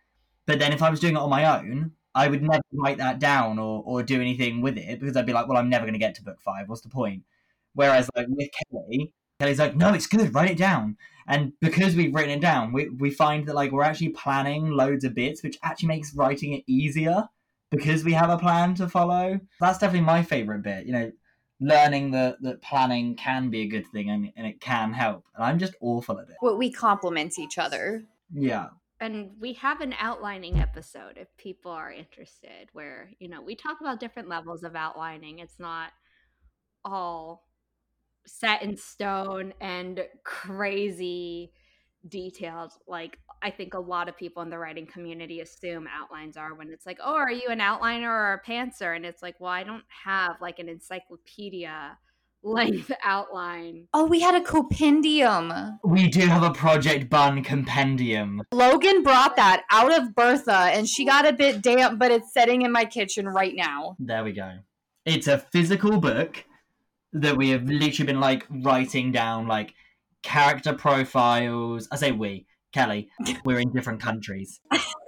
But 0.48 0.58
then 0.58 0.74
if 0.74 0.82
I 0.82 0.90
was 0.90 1.00
doing 1.00 1.14
it 1.14 1.20
on 1.20 1.30
my 1.30 1.60
own, 1.60 1.92
I 2.16 2.28
would 2.28 2.42
never 2.42 2.64
write 2.74 2.98
that 2.98 3.20
down 3.20 3.60
or, 3.60 3.84
or 3.86 4.02
do 4.02 4.20
anything 4.20 4.62
with 4.64 4.80
it 4.80 5.00
because 5.00 5.16
I'd 5.16 5.28
be 5.28 5.34
like, 5.34 5.48
well, 5.48 5.60
I'm 5.60 5.70
never 5.70 5.86
going 5.86 5.94
to 5.94 6.00
get 6.00 6.16
to 6.16 6.24
book 6.24 6.42
five. 6.42 6.68
What's 6.68 6.82
the 6.82 6.90
point? 6.90 7.22
Whereas 7.76 8.10
like 8.16 8.26
with 8.30 8.50
Kelly, 8.72 9.14
Kelly's 9.40 9.60
like, 9.60 9.76
no, 9.76 9.94
it's 9.94 10.08
good. 10.08 10.34
Write 10.34 10.52
it 10.52 10.58
down. 10.58 10.98
And 11.28 11.54
because 11.60 11.96
we've 11.96 12.14
written 12.16 12.32
it 12.32 12.42
down, 12.42 12.72
we, 12.72 12.90
we 12.90 13.12
find 13.12 13.46
that 13.48 13.56
like 13.56 13.72
we're 13.72 13.84
actually 13.84 14.10
planning 14.10 14.70
loads 14.70 15.04
of 15.04 15.14
bits, 15.14 15.44
which 15.44 15.58
actually 15.62 15.90
makes 15.90 16.16
writing 16.16 16.54
it 16.54 16.64
easier 16.68 17.28
because 17.70 18.04
we 18.04 18.14
have 18.14 18.30
a 18.30 18.38
plan 18.38 18.74
to 18.76 18.88
follow. 18.88 19.40
That's 19.60 19.78
definitely 19.78 20.06
my 20.06 20.24
favorite 20.24 20.64
bit. 20.64 20.86
You 20.86 20.94
know, 20.94 21.12
learning 21.60 22.12
that 22.12 22.42
that 22.42 22.62
planning 22.62 23.16
can 23.16 23.50
be 23.50 23.62
a 23.62 23.68
good 23.68 23.86
thing 23.88 24.10
and, 24.10 24.32
and 24.38 24.48
it 24.48 24.62
can 24.62 24.94
help. 24.94 25.26
And 25.36 25.44
I'm 25.44 25.60
just 25.60 25.74
awful 25.82 26.20
at 26.20 26.30
it. 26.30 26.36
Well, 26.42 26.58
we 26.58 26.72
complement 26.72 27.38
each 27.38 27.58
other. 27.58 28.06
Yeah. 28.34 28.68
And 29.00 29.32
we 29.40 29.54
have 29.54 29.82
an 29.82 29.94
outlining 30.00 30.60
episode 30.60 31.18
if 31.18 31.28
people 31.38 31.72
are 31.72 31.92
interested, 31.92 32.70
where, 32.74 33.12
you 33.20 33.28
know, 33.28 33.42
we 33.42 33.54
talk 33.56 33.80
about 33.82 34.00
different 34.00 34.30
levels 34.30 34.64
of 34.64 34.76
outlining. 34.76 35.40
It's 35.40 35.60
not 35.60 35.92
all 36.84 37.47
set 38.28 38.62
in 38.62 38.78
stone 38.78 39.54
and 39.62 40.06
crazy 40.24 41.52
detailed 42.08 42.72
like 42.88 43.18
i 43.42 43.50
think 43.50 43.74
a 43.74 43.80
lot 43.80 44.08
of 44.08 44.18
people 44.18 44.44
in 44.44 44.50
the 44.50 44.58
writing 44.58 44.86
community 44.86 45.42
assume 45.42 45.88
outlines 45.88 46.38
are 46.38 46.54
when 46.54 46.70
it's 46.72 46.86
like 46.86 47.00
oh 47.04 47.16
are 47.16 47.32
you 47.32 47.48
an 47.50 47.60
outliner 47.60 48.08
or 48.08 48.34
a 48.34 48.50
pantser 48.50 48.96
and 48.96 49.06
it's 49.06 49.22
like 49.22 49.36
well 49.40 49.52
i 49.52 49.64
don't 49.64 49.84
have 50.06 50.36
like 50.42 50.60
an 50.60 50.70
encyclopedia 50.70 51.98
length 52.44 52.92
outline 53.04 53.88
Oh, 53.94 54.06
we 54.06 54.22
had 54.22 54.36
a 54.36 54.42
compendium. 54.42 55.52
We 55.84 56.08
do 56.08 56.22
have 56.28 56.44
a 56.44 56.52
Project 56.52 57.10
Bun 57.10 57.44
compendium. 57.44 58.44
Logan 58.54 59.02
brought 59.02 59.36
that 59.38 59.64
out 59.72 59.92
of 59.92 60.16
Bertha 60.16 60.70
and 60.72 60.88
she 60.88 61.04
oh. 61.04 61.08
got 61.08 61.28
a 61.28 61.34
bit 61.34 61.62
damp, 61.62 62.00
but 62.00 62.12
it's 62.12 62.32
sitting 62.32 62.62
in 62.62 62.72
my 62.72 62.86
kitchen 62.86 63.28
right 63.28 63.54
now. 63.56 63.98
There 64.00 64.24
we 64.24 64.34
go. 64.34 64.60
It's 65.04 65.28
a 65.28 65.40
physical 65.40 66.00
book 66.00 66.46
that 67.14 67.38
we 67.38 67.50
have 67.50 67.64
literally 67.64 68.06
been 68.08 68.20
like 68.20 68.46
writing 68.50 69.12
down 69.12 69.48
like 69.48 69.74
character 70.24 70.74
profiles. 70.74 71.88
I 71.92 71.96
say 71.96 72.12
we, 72.12 72.46
Kelly. 72.74 73.10
We're 73.46 73.60
in 73.60 73.72
different 73.72 74.02
countries. 74.02 74.60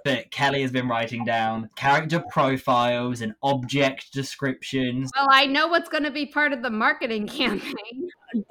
But 0.06 0.32
Kelly 0.32 0.62
has 0.62 0.72
been 0.72 0.88
writing 0.88 1.26
down 1.26 1.70
character 1.76 2.24
profiles 2.32 3.22
and 3.22 3.34
object 3.44 4.14
descriptions. 4.14 5.12
well 5.16 5.28
i 5.30 5.46
know 5.46 5.68
what's 5.68 5.90
going 5.90 6.04
to 6.04 6.12
be 6.12 6.26
part 6.26 6.54
of 6.54 6.64
the 6.64 6.70
marketing 6.70 7.28
campaign 7.28 8.10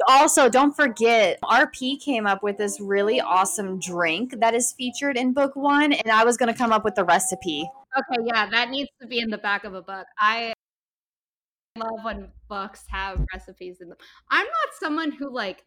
Also, 0.08 0.48
don't 0.48 0.74
forget, 0.74 1.38
RP 1.44 2.00
came 2.00 2.26
up 2.26 2.42
with 2.42 2.58
this 2.58 2.80
really 2.80 3.20
awesome 3.20 3.78
drink 3.78 4.34
that 4.40 4.52
is 4.52 4.74
featured 4.76 5.16
in 5.16 5.32
book 5.32 5.54
one, 5.54 5.92
and 5.92 6.10
I 6.12 6.24
was 6.24 6.36
going 6.36 6.52
to 6.52 6.58
come 6.58 6.72
up 6.72 6.84
with 6.84 6.96
the 6.96 7.04
recipe. 7.04 7.68
okay 7.96 8.22
yeah 8.24 8.48
that 8.50 8.70
needs 8.70 8.90
to 9.00 9.06
be 9.06 9.20
in 9.20 9.30
the 9.30 9.38
back 9.38 9.64
of 9.64 9.74
a 9.74 9.80
book 9.82 10.06
i 10.18 10.52
love 11.78 12.04
when 12.04 12.28
books 12.48 12.84
have 12.88 13.24
recipes 13.32 13.78
in 13.80 13.88
them 13.88 13.98
i'm 14.30 14.44
not 14.44 14.78
someone 14.80 15.10
who 15.12 15.32
like 15.32 15.64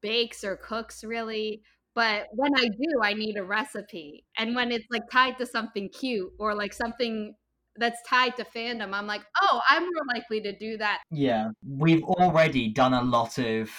bakes 0.00 0.42
or 0.44 0.56
cooks 0.56 1.04
really 1.04 1.62
but 1.94 2.26
when 2.32 2.52
i 2.56 2.66
do 2.66 3.00
i 3.02 3.12
need 3.12 3.36
a 3.36 3.44
recipe 3.44 4.24
and 4.38 4.54
when 4.54 4.72
it's 4.72 4.86
like 4.90 5.08
tied 5.10 5.38
to 5.38 5.46
something 5.46 5.88
cute 5.88 6.30
or 6.38 6.54
like 6.54 6.72
something 6.72 7.34
that's 7.76 8.00
tied 8.08 8.36
to 8.36 8.44
fandom 8.44 8.92
i'm 8.92 9.06
like 9.06 9.22
oh 9.42 9.60
i'm 9.68 9.82
more 9.82 10.14
likely 10.14 10.40
to 10.40 10.56
do 10.56 10.76
that 10.76 11.00
Yeah, 11.10 11.50
we've 11.66 12.02
already 12.04 12.68
done 12.68 12.94
a 12.94 13.02
lot 13.02 13.38
of. 13.38 13.70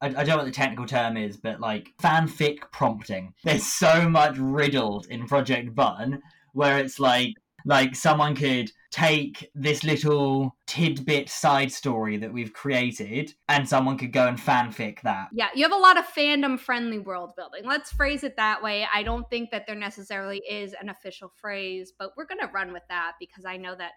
I, 0.00 0.08
don't 0.08 0.28
know 0.28 0.36
what 0.36 0.44
the 0.44 0.50
technical 0.50 0.84
term 0.84 1.16
is, 1.16 1.38
but 1.38 1.60
like 1.60 1.88
fanfic 2.02 2.58
prompting. 2.72 3.32
There's 3.42 3.64
so 3.64 4.06
much 4.06 4.36
riddled 4.36 5.06
in 5.08 5.26
Project 5.26 5.74
Bun 5.74 6.20
where 6.52 6.78
it's 6.78 7.00
like 7.00 7.32
like 7.64 7.96
someone 7.96 8.34
could 8.34 8.70
take 8.94 9.50
this 9.56 9.82
little 9.82 10.56
tidbit 10.68 11.28
side 11.28 11.72
story 11.72 12.16
that 12.16 12.32
we've 12.32 12.52
created 12.52 13.34
and 13.48 13.68
someone 13.68 13.98
could 13.98 14.12
go 14.12 14.28
and 14.28 14.38
fanfic 14.38 15.00
that. 15.00 15.26
Yeah, 15.32 15.48
you 15.52 15.64
have 15.64 15.72
a 15.72 15.76
lot 15.76 15.98
of 15.98 16.04
fandom 16.06 16.60
friendly 16.60 17.00
world 17.00 17.30
building. 17.36 17.62
Let's 17.64 17.90
phrase 17.90 18.22
it 18.22 18.36
that 18.36 18.62
way. 18.62 18.86
I 18.94 19.02
don't 19.02 19.28
think 19.28 19.50
that 19.50 19.66
there 19.66 19.74
necessarily 19.74 20.38
is 20.48 20.76
an 20.80 20.90
official 20.90 21.32
phrase, 21.40 21.92
but 21.98 22.12
we're 22.16 22.26
going 22.26 22.38
to 22.38 22.52
run 22.54 22.72
with 22.72 22.84
that 22.88 23.14
because 23.18 23.44
I 23.44 23.56
know 23.56 23.74
that 23.74 23.94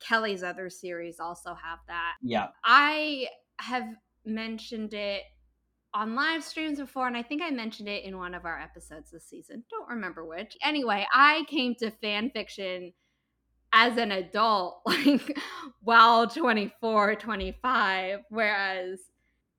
Kelly's 0.00 0.42
other 0.42 0.70
series 0.70 1.20
also 1.20 1.50
have 1.50 1.80
that. 1.86 2.14
Yeah. 2.22 2.46
I 2.64 3.26
have 3.60 3.84
mentioned 4.24 4.94
it 4.94 5.24
on 5.92 6.14
live 6.14 6.42
streams 6.42 6.78
before, 6.78 7.06
and 7.06 7.18
I 7.18 7.22
think 7.22 7.42
I 7.42 7.50
mentioned 7.50 7.90
it 7.90 8.02
in 8.02 8.16
one 8.16 8.34
of 8.34 8.46
our 8.46 8.58
episodes 8.58 9.10
this 9.10 9.28
season. 9.28 9.64
Don't 9.68 9.90
remember 9.90 10.24
which. 10.24 10.56
Anyway, 10.62 11.06
I 11.12 11.44
came 11.50 11.74
to 11.80 11.90
fan 11.90 12.30
fiction 12.30 12.94
as 13.72 13.96
an 13.96 14.12
adult, 14.12 14.80
like 14.86 15.38
while 15.82 16.26
24, 16.26 17.16
25, 17.16 18.20
whereas 18.30 19.00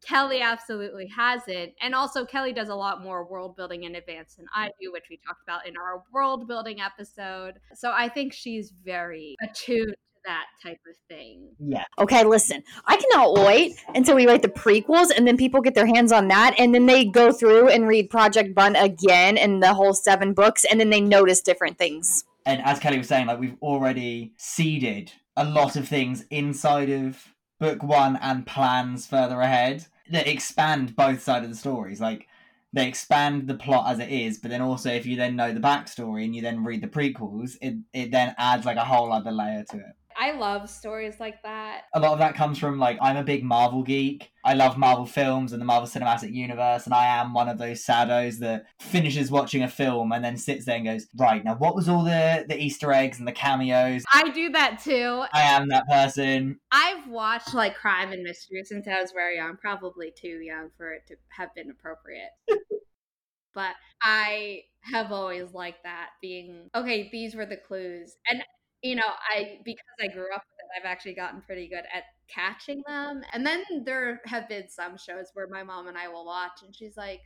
Kelly 0.06 0.42
absolutely 0.42 1.08
hasn't. 1.08 1.74
And 1.82 1.94
also, 1.94 2.26
Kelly 2.26 2.54
does 2.54 2.70
a 2.70 2.76
lot 2.76 3.04
more 3.04 3.26
world 3.26 3.56
building 3.56 3.84
in 3.84 3.96
advance 3.96 4.36
than 4.36 4.46
I 4.54 4.72
do, 4.82 4.92
which 4.92 5.06
we 5.10 5.18
talked 5.18 5.44
about 5.44 5.68
in 5.68 5.76
our 5.78 6.04
world 6.14 6.48
building 6.48 6.80
episode. 6.82 7.56
So 7.76 7.92
I 7.92 8.10
think 8.10 8.34
she's 8.34 8.72
very 8.84 9.36
attuned 9.42 9.90
to 9.90 9.96
that 10.26 10.46
type 10.64 10.80
of 10.90 10.96
thing. 11.08 11.50
Yeah. 11.60 11.86
Okay, 11.98 12.24
listen, 12.24 12.64
I 12.86 12.98
cannot 12.98 13.46
wait 13.46 13.74
until 13.96 14.16
we 14.16 14.28
write 14.28 14.42
the 14.42 14.50
prequels 14.50 15.10
and 15.16 15.28
then 15.28 15.38
people 15.38 15.62
get 15.62 15.76
their 15.76 15.88
hands 15.88 16.12
on 16.12 16.28
that 16.28 16.56
and 16.58 16.74
then 16.74 16.86
they 16.86 17.06
go 17.06 17.32
through 17.32 17.70
and 17.70 17.88
read 17.88 18.10
Project 18.10 18.54
Bun 18.54 18.76
again 18.76 19.38
and 19.38 19.64
the 19.64 19.74
whole 19.74 19.94
seven 19.94 20.34
books 20.34 20.66
and 20.70 20.80
then 20.80 20.90
they 20.90 21.02
notice 21.02 21.42
different 21.42 21.78
things. 21.78 22.26
And 22.46 22.62
as 22.64 22.80
Kelly 22.80 22.98
was 22.98 23.08
saying, 23.08 23.28
like 23.28 23.40
we've 23.40 23.58
already 23.62 24.34
seeded 24.38 25.12
a 25.36 25.44
lot 25.44 25.76
of 25.76 25.88
things 25.88 26.26
inside 26.30 26.90
of 26.90 27.34
book 27.60 27.84
one 27.84 28.18
and 28.18 28.46
plans 28.46 29.06
further 29.06 29.42
ahead 29.42 29.86
that 30.12 30.28
expand 30.28 30.96
both 30.96 31.22
sides 31.22 31.46
of 31.46 31.52
the 31.52 31.58
stories. 31.58 32.02
Like 32.02 32.28
they 32.74 32.88
expand 32.88 33.48
the 33.48 33.56
plot 33.56 33.92
as 33.92 34.00
it 34.00 34.10
is, 34.10 34.38
but 34.38 34.52
then 34.52 34.62
also 34.62 34.90
if 34.90 35.06
you 35.06 35.16
then 35.16 35.36
know 35.36 35.54
the 35.54 35.60
backstory 35.60 36.24
and 36.24 36.36
you 36.36 36.42
then 36.42 36.64
read 36.64 36.82
the 36.82 36.88
prequels, 36.88 37.58
it, 37.62 37.76
it 37.94 38.12
then 38.12 38.36
adds 38.38 38.66
like 38.66 38.78
a 38.78 38.86
whole 38.86 39.12
other 39.12 39.32
layer 39.32 39.64
to 39.72 39.78
it. 39.78 39.96
I 40.20 40.32
love 40.32 40.70
stories 40.70 41.20
like 41.20 41.42
that. 41.44 41.84
A 41.94 42.00
lot 42.00 42.12
of 42.12 42.20
that 42.20 42.36
comes 42.36 42.60
from 42.60 42.78
like 42.78 42.98
I'm 43.02 43.16
a 43.16 43.24
big 43.24 43.44
Marvel 43.44 43.84
geek. 43.84 44.32
I 44.50 44.54
love 44.54 44.80
Marvel 44.80 45.06
films 45.06 45.54
and 45.54 45.62
the 45.62 45.66
Marvel 45.66 45.88
Cinematic 45.88 46.34
Universe, 46.34 46.86
and 46.86 46.94
I 46.96 47.06
am 47.06 47.36
one 47.36 47.50
of 47.50 47.60
those 47.60 47.86
saddos 47.86 48.40
that 48.40 48.66
finishes 48.80 49.30
watching 49.30 49.62
a 49.62 49.68
film 49.68 50.12
and 50.12 50.26
then 50.26 50.38
sits 50.38 50.66
there 50.66 50.78
and 50.78 50.86
goes, 50.86 51.06
Right, 51.16 51.46
now 51.46 51.54
what 51.54 51.76
was 51.76 51.88
all 51.88 52.04
the, 52.04 52.46
the 52.50 52.58
Easter 52.58 52.92
eggs 52.92 53.20
and 53.20 53.28
the 53.28 53.32
cameos? 53.32 54.04
I 54.12 54.28
do 54.30 54.50
that 54.50 54.82
too. 54.84 55.24
I 55.32 55.42
am 55.42 55.70
that 55.70 55.88
person. 55.88 56.60
I've 56.72 57.08
watched 57.08 57.54
like 57.54 57.76
crime 57.76 58.12
and 58.12 58.24
mystery 58.24 58.64
since 58.64 58.88
I 58.88 59.00
was 59.00 59.12
very 59.12 59.36
young, 59.36 59.56
probably 59.56 60.12
too 60.20 60.40
young 60.42 60.72
for 60.76 60.94
it 60.94 61.06
to 61.10 61.16
have 61.28 61.54
been 61.54 61.70
appropriate. 61.70 62.32
but 63.54 63.76
I 64.02 64.62
have 64.82 65.12
always 65.12 65.54
liked 65.54 65.84
that 65.84 66.10
being 66.24 66.72
okay, 66.74 67.08
these 67.12 67.36
were 67.36 67.46
the 67.46 67.58
clues. 67.58 68.16
And 68.28 68.42
you 68.82 68.96
know, 68.96 69.04
I 69.30 69.60
because 69.64 69.84
I 70.00 70.08
grew 70.08 70.34
up 70.34 70.44
with 70.50 70.60
it, 70.60 70.80
I've 70.80 70.90
actually 70.90 71.16
gotten 71.16 71.42
pretty 71.42 71.68
good 71.68 71.84
at 71.94 72.04
catching 72.34 72.82
them. 72.88 73.22
And 73.34 73.46
then 73.46 73.64
there 73.86 74.22
have 74.26 74.48
been 74.48 74.70
some 74.70 74.98
shows 74.98 75.28
where 75.34 75.48
my 75.48 75.64
mom 75.64 75.88
and 75.88 75.98
I 75.98 76.08
will 76.08 76.26
watch 76.26 76.62
and 76.66 76.76
she's 76.76 76.96
like, 76.96 77.20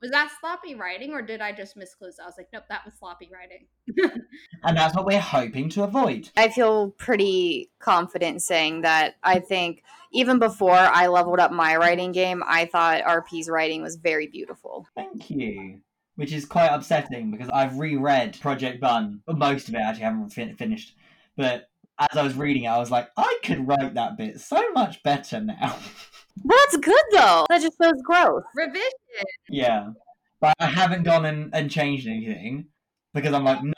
Was 0.00 0.10
that 0.12 0.30
sloppy 0.40 0.74
writing 0.74 1.12
or 1.12 1.22
did 1.22 1.40
I 1.40 1.52
just 1.52 1.76
miss 1.76 1.94
clues? 1.94 2.18
I 2.22 2.26
was 2.26 2.34
like, 2.38 2.48
Nope, 2.52 2.64
that 2.68 2.84
was 2.84 2.94
sloppy 2.98 3.28
writing. 3.32 4.20
And 4.66 4.78
that's 4.78 4.96
what 4.96 5.04
we're 5.04 5.20
hoping 5.20 5.68
to 5.70 5.82
avoid. 5.82 6.30
I 6.38 6.48
feel 6.48 6.92
pretty 6.92 7.70
confident 7.80 8.40
saying 8.40 8.80
that 8.80 9.16
I 9.22 9.40
think 9.40 9.82
even 10.10 10.38
before 10.38 10.72
I 10.72 11.08
leveled 11.08 11.38
up 11.38 11.52
my 11.52 11.76
writing 11.76 12.12
game, 12.12 12.42
I 12.46 12.64
thought 12.64 13.02
RP's 13.02 13.50
writing 13.50 13.82
was 13.82 13.96
very 13.96 14.26
beautiful. 14.26 14.86
Thank 14.94 15.28
you. 15.28 15.80
Which 16.16 16.32
is 16.32 16.44
quite 16.44 16.68
upsetting 16.68 17.30
because 17.30 17.48
I've 17.48 17.78
reread 17.78 18.38
Project 18.40 18.80
Bun. 18.80 19.20
Well, 19.26 19.36
most 19.36 19.68
of 19.68 19.74
it 19.74 19.78
actually 19.78 20.04
I 20.04 20.10
haven't 20.10 20.30
fin- 20.30 20.56
finished. 20.56 20.94
But 21.36 21.68
as 21.98 22.16
I 22.16 22.22
was 22.22 22.34
reading 22.34 22.64
it, 22.64 22.68
I 22.68 22.78
was 22.78 22.90
like, 22.90 23.08
I 23.16 23.38
could 23.42 23.66
write 23.66 23.94
that 23.94 24.16
bit 24.16 24.40
so 24.40 24.70
much 24.72 25.02
better 25.02 25.40
now. 25.40 25.76
That's 26.44 26.76
good 26.76 27.02
though. 27.12 27.46
That 27.48 27.62
just 27.62 27.76
shows 27.82 28.00
growth. 28.02 28.44
Revision. 28.54 28.90
yeah. 29.48 29.90
But 30.40 30.54
I 30.60 30.66
haven't 30.66 31.04
gone 31.04 31.24
and, 31.24 31.54
and 31.54 31.70
changed 31.70 32.06
anything 32.06 32.66
because 33.14 33.32
I'm 33.32 33.44
like, 33.44 33.62
no, 33.62 33.72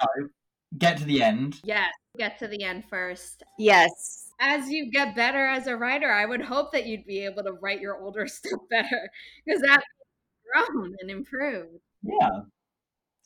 get 0.78 0.96
to 0.98 1.04
the 1.04 1.22
end. 1.22 1.60
Yes, 1.64 1.92
get 2.18 2.38
to 2.40 2.48
the 2.48 2.64
end 2.64 2.84
first. 2.90 3.42
Yes. 3.58 4.30
As 4.40 4.68
you 4.68 4.90
get 4.90 5.14
better 5.14 5.46
as 5.46 5.66
a 5.66 5.76
writer, 5.76 6.10
I 6.10 6.26
would 6.26 6.42
hope 6.42 6.72
that 6.72 6.86
you'd 6.86 7.06
be 7.06 7.24
able 7.24 7.44
to 7.44 7.52
write 7.52 7.80
your 7.80 7.98
older 8.00 8.26
stuff 8.26 8.60
better 8.70 9.10
because 9.44 9.62
that 9.62 9.82
grown 10.52 10.94
and 11.00 11.10
improved. 11.10 11.80
Yeah. 12.06 12.40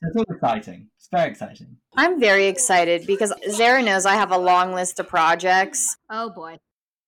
It's 0.03 0.17
all 0.17 0.25
exciting. 0.29 0.89
It's 0.97 1.09
very 1.13 1.31
exciting. 1.31 1.77
I'm 1.97 2.19
very 2.19 2.47
excited 2.47 3.07
because 3.07 3.33
Zara 3.51 3.83
knows 3.83 4.07
I 4.07 4.15
have 4.15 4.31
a 4.31 4.39
long 4.39 4.73
list 4.75 4.99
of 4.99 5.09
projects. 5.09 5.97
Oh 6.09 6.31
boy. 6.31 6.57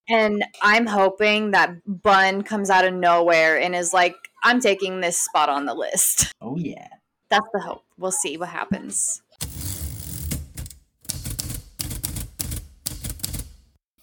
And 0.08 0.44
I'm 0.60 0.86
hoping 0.86 1.52
that 1.52 1.76
Bun 1.86 2.42
comes 2.42 2.70
out 2.70 2.84
of 2.84 2.92
nowhere 2.92 3.58
and 3.58 3.74
is 3.74 3.92
like, 3.94 4.14
I'm 4.42 4.60
taking 4.60 5.00
this 5.00 5.16
spot 5.16 5.48
on 5.48 5.64
the 5.64 5.74
list. 5.74 6.32
Oh, 6.40 6.56
yeah. 6.56 6.88
That's 7.30 7.46
the 7.54 7.60
hope. 7.60 7.84
We'll 7.96 8.10
see 8.10 8.36
what 8.36 8.48
happens. 8.48 9.22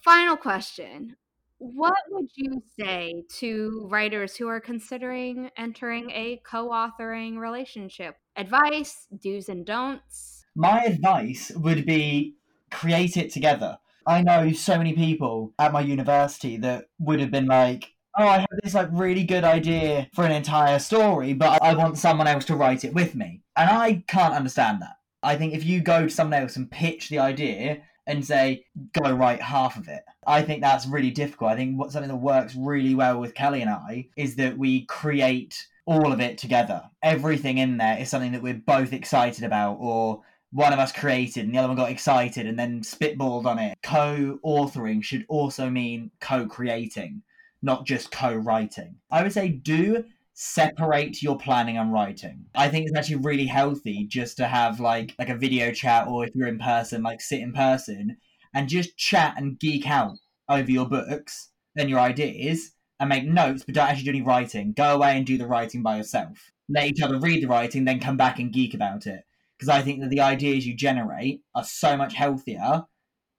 Final 0.02 0.36
question. 0.36 1.16
What 1.60 1.98
would 2.08 2.30
you 2.36 2.62
say 2.80 3.22
to 3.36 3.86
writers 3.90 4.34
who 4.34 4.48
are 4.48 4.60
considering 4.60 5.50
entering 5.58 6.10
a 6.10 6.40
co 6.42 6.70
authoring 6.70 7.36
relationship? 7.36 8.16
Advice, 8.34 9.06
do's 9.22 9.50
and 9.50 9.66
don'ts? 9.66 10.46
My 10.56 10.84
advice 10.84 11.52
would 11.54 11.84
be 11.84 12.36
create 12.70 13.18
it 13.18 13.30
together. 13.30 13.76
I 14.06 14.22
know 14.22 14.52
so 14.52 14.78
many 14.78 14.94
people 14.94 15.52
at 15.58 15.74
my 15.74 15.82
university 15.82 16.56
that 16.56 16.86
would 16.98 17.20
have 17.20 17.30
been 17.30 17.46
like, 17.46 17.92
oh, 18.18 18.26
I 18.26 18.38
have 18.38 18.48
this 18.62 18.72
like 18.72 18.88
really 18.90 19.24
good 19.24 19.44
idea 19.44 20.08
for 20.14 20.24
an 20.24 20.32
entire 20.32 20.78
story, 20.78 21.34
but 21.34 21.62
I 21.62 21.74
want 21.74 21.98
someone 21.98 22.26
else 22.26 22.46
to 22.46 22.56
write 22.56 22.84
it 22.84 22.94
with 22.94 23.14
me. 23.14 23.42
And 23.54 23.68
I 23.68 24.02
can't 24.08 24.32
understand 24.32 24.80
that. 24.80 24.96
I 25.22 25.36
think 25.36 25.52
if 25.52 25.64
you 25.64 25.82
go 25.82 26.04
to 26.04 26.10
someone 26.10 26.40
else 26.40 26.56
and 26.56 26.70
pitch 26.70 27.10
the 27.10 27.18
idea 27.18 27.82
and 28.10 28.24
say, 28.24 28.64
go 28.92 29.12
write 29.12 29.40
half 29.40 29.76
of 29.76 29.88
it, 29.88 30.02
I 30.26 30.42
think 30.42 30.60
that's 30.60 30.86
really 30.86 31.10
difficult. 31.10 31.52
I 31.52 31.56
think 31.56 31.78
what 31.78 31.92
something 31.92 32.10
that 32.10 32.16
works 32.16 32.56
really 32.56 32.94
well 32.94 33.20
with 33.20 33.34
Kelly 33.34 33.62
and 33.62 33.70
I 33.70 34.08
is 34.16 34.36
that 34.36 34.58
we 34.58 34.84
create 34.86 35.66
all 35.86 36.12
of 36.12 36.20
it 36.20 36.36
together. 36.36 36.82
Everything 37.02 37.58
in 37.58 37.78
there 37.78 37.98
is 37.98 38.08
something 38.08 38.32
that 38.32 38.42
we're 38.42 38.54
both 38.54 38.92
excited 38.92 39.44
about 39.44 39.76
or 39.80 40.22
one 40.52 40.72
of 40.72 40.80
us 40.80 40.92
created 40.92 41.44
and 41.44 41.54
the 41.54 41.58
other 41.58 41.68
one 41.68 41.76
got 41.76 41.90
excited 41.90 42.46
and 42.46 42.58
then 42.58 42.80
spitballed 42.82 43.46
on 43.46 43.58
it. 43.58 43.78
Co 43.82 44.40
authoring 44.44 45.02
should 45.02 45.24
also 45.28 45.70
mean 45.70 46.10
co 46.20 46.46
creating, 46.46 47.22
not 47.62 47.86
just 47.86 48.10
co 48.10 48.34
writing. 48.34 48.96
I 49.10 49.22
would 49.22 49.32
say 49.32 49.48
do 49.48 50.04
separate 50.42 51.22
your 51.22 51.36
planning 51.36 51.76
and 51.76 51.92
writing. 51.92 52.46
I 52.54 52.70
think 52.70 52.86
it's 52.86 52.96
actually 52.96 53.16
really 53.16 53.44
healthy 53.44 54.06
just 54.06 54.38
to 54.38 54.46
have 54.46 54.80
like 54.80 55.14
like 55.18 55.28
a 55.28 55.36
video 55.36 55.70
chat 55.70 56.08
or 56.08 56.24
if 56.24 56.34
you're 56.34 56.48
in 56.48 56.58
person, 56.58 57.02
like 57.02 57.20
sit 57.20 57.40
in 57.40 57.52
person 57.52 58.16
and 58.54 58.66
just 58.66 58.96
chat 58.96 59.34
and 59.36 59.58
geek 59.58 59.86
out 59.86 60.16
over 60.48 60.70
your 60.70 60.88
books 60.88 61.50
and 61.76 61.90
your 61.90 62.00
ideas 62.00 62.72
and 62.98 63.10
make 63.10 63.26
notes, 63.26 63.64
but 63.64 63.74
don't 63.74 63.88
actually 63.88 64.04
do 64.04 64.10
any 64.10 64.22
writing. 64.22 64.72
Go 64.72 64.94
away 64.94 65.14
and 65.18 65.26
do 65.26 65.36
the 65.36 65.46
writing 65.46 65.82
by 65.82 65.98
yourself. 65.98 66.50
Let 66.70 66.86
each 66.86 67.02
other 67.02 67.18
read 67.18 67.42
the 67.42 67.48
writing, 67.48 67.84
then 67.84 68.00
come 68.00 68.16
back 68.16 68.38
and 68.38 68.50
geek 68.50 68.72
about 68.72 69.06
it 69.06 69.24
because 69.58 69.68
I 69.68 69.82
think 69.82 70.00
that 70.00 70.08
the 70.08 70.22
ideas 70.22 70.66
you 70.66 70.74
generate 70.74 71.42
are 71.54 71.64
so 71.64 71.98
much 71.98 72.14
healthier 72.14 72.84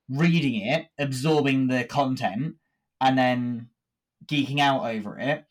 reading 0.07 0.61
it, 0.61 0.85
absorbing 0.99 1.67
the 1.67 1.83
content, 1.83 2.57
and 2.99 3.17
then 3.17 3.69
geeking 4.27 4.59
out 4.59 4.85
over 4.85 5.17
it 5.17 5.45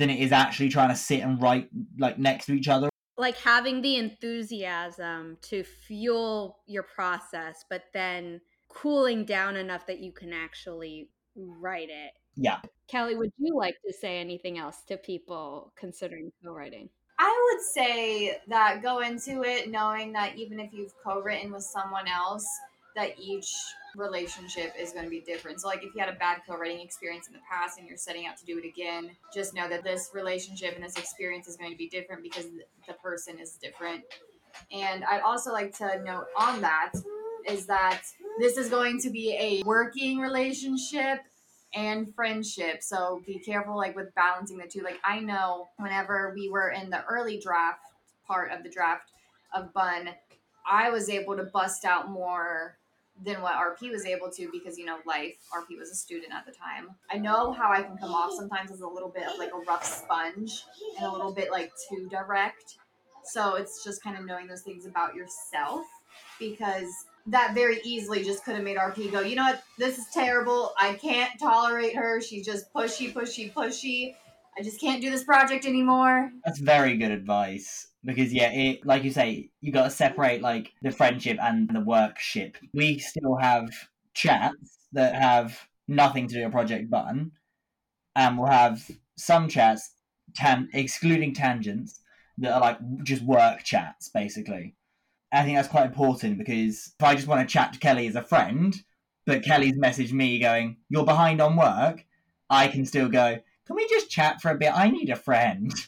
than 0.00 0.10
it 0.10 0.18
is 0.18 0.32
actually 0.32 0.70
trying 0.70 0.88
to 0.88 0.96
sit 0.96 1.20
and 1.20 1.40
write 1.40 1.68
like 1.98 2.18
next 2.18 2.46
to 2.46 2.52
each 2.52 2.68
other. 2.68 2.88
Like 3.16 3.36
having 3.36 3.82
the 3.82 3.96
enthusiasm 3.96 5.36
to 5.42 5.62
fuel 5.62 6.58
your 6.66 6.82
process, 6.82 7.64
but 7.68 7.84
then 7.92 8.40
cooling 8.68 9.24
down 9.24 9.56
enough 9.56 9.86
that 9.86 10.00
you 10.00 10.10
can 10.10 10.32
actually 10.32 11.10
write 11.36 11.90
it. 11.90 12.12
Yeah. 12.34 12.60
Kelly, 12.88 13.14
would 13.14 13.30
you 13.38 13.54
like 13.56 13.76
to 13.86 13.92
say 13.92 14.18
anything 14.18 14.58
else 14.58 14.82
to 14.88 14.96
people 14.96 15.72
considering 15.76 16.32
co 16.42 16.52
writing? 16.52 16.88
I 17.18 17.50
would 17.52 17.62
say 17.62 18.38
that 18.48 18.82
go 18.82 19.00
into 19.00 19.42
it 19.42 19.70
knowing 19.70 20.14
that 20.14 20.38
even 20.38 20.58
if 20.58 20.72
you've 20.72 20.94
co-written 21.04 21.52
with 21.52 21.64
someone 21.64 22.08
else, 22.08 22.48
that 22.96 23.18
each 23.18 23.52
relationship 23.96 24.72
is 24.78 24.92
going 24.92 25.04
to 25.04 25.10
be 25.10 25.20
different. 25.20 25.60
So, 25.60 25.68
like 25.68 25.82
if 25.82 25.94
you 25.94 26.00
had 26.00 26.08
a 26.08 26.18
bad 26.18 26.42
co-writing 26.48 26.80
experience 26.80 27.26
in 27.26 27.32
the 27.32 27.40
past 27.50 27.78
and 27.78 27.86
you're 27.86 27.96
setting 27.96 28.26
out 28.26 28.36
to 28.38 28.44
do 28.44 28.58
it 28.58 28.64
again, 28.64 29.10
just 29.34 29.54
know 29.54 29.68
that 29.68 29.84
this 29.84 30.10
relationship 30.14 30.74
and 30.74 30.84
this 30.84 30.96
experience 30.96 31.48
is 31.48 31.56
going 31.56 31.70
to 31.70 31.76
be 31.76 31.88
different 31.88 32.22
because 32.22 32.46
the 32.86 32.94
person 32.94 33.38
is 33.38 33.58
different. 33.62 34.02
And 34.72 35.04
I'd 35.04 35.22
also 35.22 35.52
like 35.52 35.76
to 35.78 36.02
note 36.04 36.26
on 36.36 36.60
that 36.60 36.92
is 37.48 37.66
that 37.66 38.02
this 38.38 38.56
is 38.56 38.68
going 38.68 39.00
to 39.00 39.10
be 39.10 39.32
a 39.32 39.62
working 39.64 40.18
relationship 40.18 41.20
and 41.74 42.12
friendship. 42.14 42.82
So 42.82 43.22
be 43.26 43.38
careful 43.38 43.76
like 43.76 43.94
with 43.94 44.14
balancing 44.14 44.58
the 44.58 44.66
two. 44.66 44.82
Like 44.82 44.98
I 45.04 45.20
know 45.20 45.68
whenever 45.78 46.32
we 46.34 46.50
were 46.50 46.70
in 46.70 46.90
the 46.90 47.04
early 47.04 47.38
draft 47.38 47.80
part 48.26 48.52
of 48.52 48.62
the 48.62 48.70
draft 48.70 49.10
of 49.54 49.72
Bun, 49.72 50.10
I 50.70 50.90
was 50.90 51.08
able 51.08 51.36
to 51.36 51.44
bust 51.44 51.84
out 51.84 52.10
more 52.10 52.76
than 53.24 53.42
what 53.42 53.54
RP 53.54 53.90
was 53.90 54.06
able 54.06 54.30
to 54.30 54.48
because 54.50 54.78
you 54.78 54.86
know 54.86 54.98
life 55.06 55.34
RP 55.54 55.78
was 55.78 55.90
a 55.90 55.94
student 55.94 56.32
at 56.32 56.46
the 56.46 56.52
time. 56.52 56.88
I 57.10 57.18
know 57.18 57.52
how 57.52 57.70
I 57.70 57.82
can 57.82 57.96
come 57.98 58.12
off 58.12 58.32
sometimes 58.32 58.70
as 58.70 58.80
a 58.80 58.88
little 58.88 59.10
bit 59.10 59.24
of 59.24 59.38
like 59.38 59.50
a 59.52 59.58
rough 59.68 59.84
sponge 59.84 60.64
and 60.96 61.06
a 61.06 61.12
little 61.12 61.32
bit 61.32 61.50
like 61.50 61.70
too 61.88 62.08
direct. 62.10 62.76
So 63.24 63.56
it's 63.56 63.84
just 63.84 64.02
kind 64.02 64.16
of 64.16 64.24
knowing 64.24 64.46
those 64.46 64.62
things 64.62 64.86
about 64.86 65.14
yourself 65.14 65.84
because 66.38 66.88
that 67.26 67.54
very 67.54 67.80
easily 67.84 68.24
just 68.24 68.44
could 68.44 68.54
have 68.54 68.64
made 68.64 68.76
RP 68.76 69.12
go, 69.12 69.20
you 69.20 69.36
know 69.36 69.44
what, 69.44 69.62
this 69.78 69.98
is 69.98 70.06
terrible. 70.12 70.72
I 70.80 70.94
can't 70.94 71.38
tolerate 71.38 71.94
her. 71.96 72.20
She's 72.20 72.46
just 72.46 72.72
pushy, 72.72 73.12
pushy, 73.12 73.52
pushy. 73.52 74.14
I 74.58 74.62
just 74.62 74.80
can't 74.80 75.00
do 75.00 75.10
this 75.10 75.22
project 75.22 75.64
anymore. 75.64 76.30
That's 76.44 76.58
very 76.58 76.96
good 76.96 77.10
advice. 77.10 77.86
Because 78.04 78.32
yeah, 78.32 78.50
it 78.52 78.86
like 78.86 79.04
you 79.04 79.10
say, 79.10 79.50
you 79.60 79.72
gotta 79.72 79.90
separate 79.90 80.42
like 80.42 80.72
the 80.82 80.90
friendship 80.90 81.38
and 81.42 81.68
the 81.68 81.80
workship. 81.80 82.56
We 82.72 82.98
still 82.98 83.36
have 83.36 83.70
chats 84.14 84.78
that 84.92 85.14
have 85.14 85.58
nothing 85.86 86.26
to 86.28 86.34
do 86.34 86.44
with 86.44 86.52
Project 86.52 86.90
Bun. 86.90 87.32
And 88.16 88.38
we'll 88.38 88.50
have 88.50 88.90
some 89.16 89.48
chats 89.48 89.92
tan- 90.34 90.70
excluding 90.72 91.34
tangents 91.34 92.00
that 92.38 92.52
are 92.52 92.60
like 92.60 92.78
just 93.02 93.22
work 93.22 93.62
chats 93.64 94.08
basically. 94.08 94.74
I 95.32 95.44
think 95.44 95.56
that's 95.56 95.68
quite 95.68 95.86
important 95.86 96.38
because 96.38 96.92
if 96.98 97.04
I 97.04 97.14
just 97.14 97.28
want 97.28 97.46
to 97.46 97.52
chat 97.52 97.72
to 97.72 97.78
Kelly 97.78 98.06
as 98.08 98.16
a 98.16 98.22
friend, 98.22 98.74
but 99.26 99.44
Kelly's 99.44 99.78
messaged 99.78 100.12
me 100.12 100.40
going, 100.40 100.78
You're 100.88 101.04
behind 101.04 101.40
on 101.40 101.56
work, 101.56 102.04
I 102.48 102.68
can 102.68 102.84
still 102.84 103.08
go, 103.08 103.38
Can 103.66 103.76
we 103.76 103.86
just 103.88 104.10
chat 104.10 104.40
for 104.40 104.50
a 104.50 104.56
bit? 104.56 104.72
I 104.74 104.90
need 104.90 105.10
a 105.10 105.16
friend. 105.16 105.72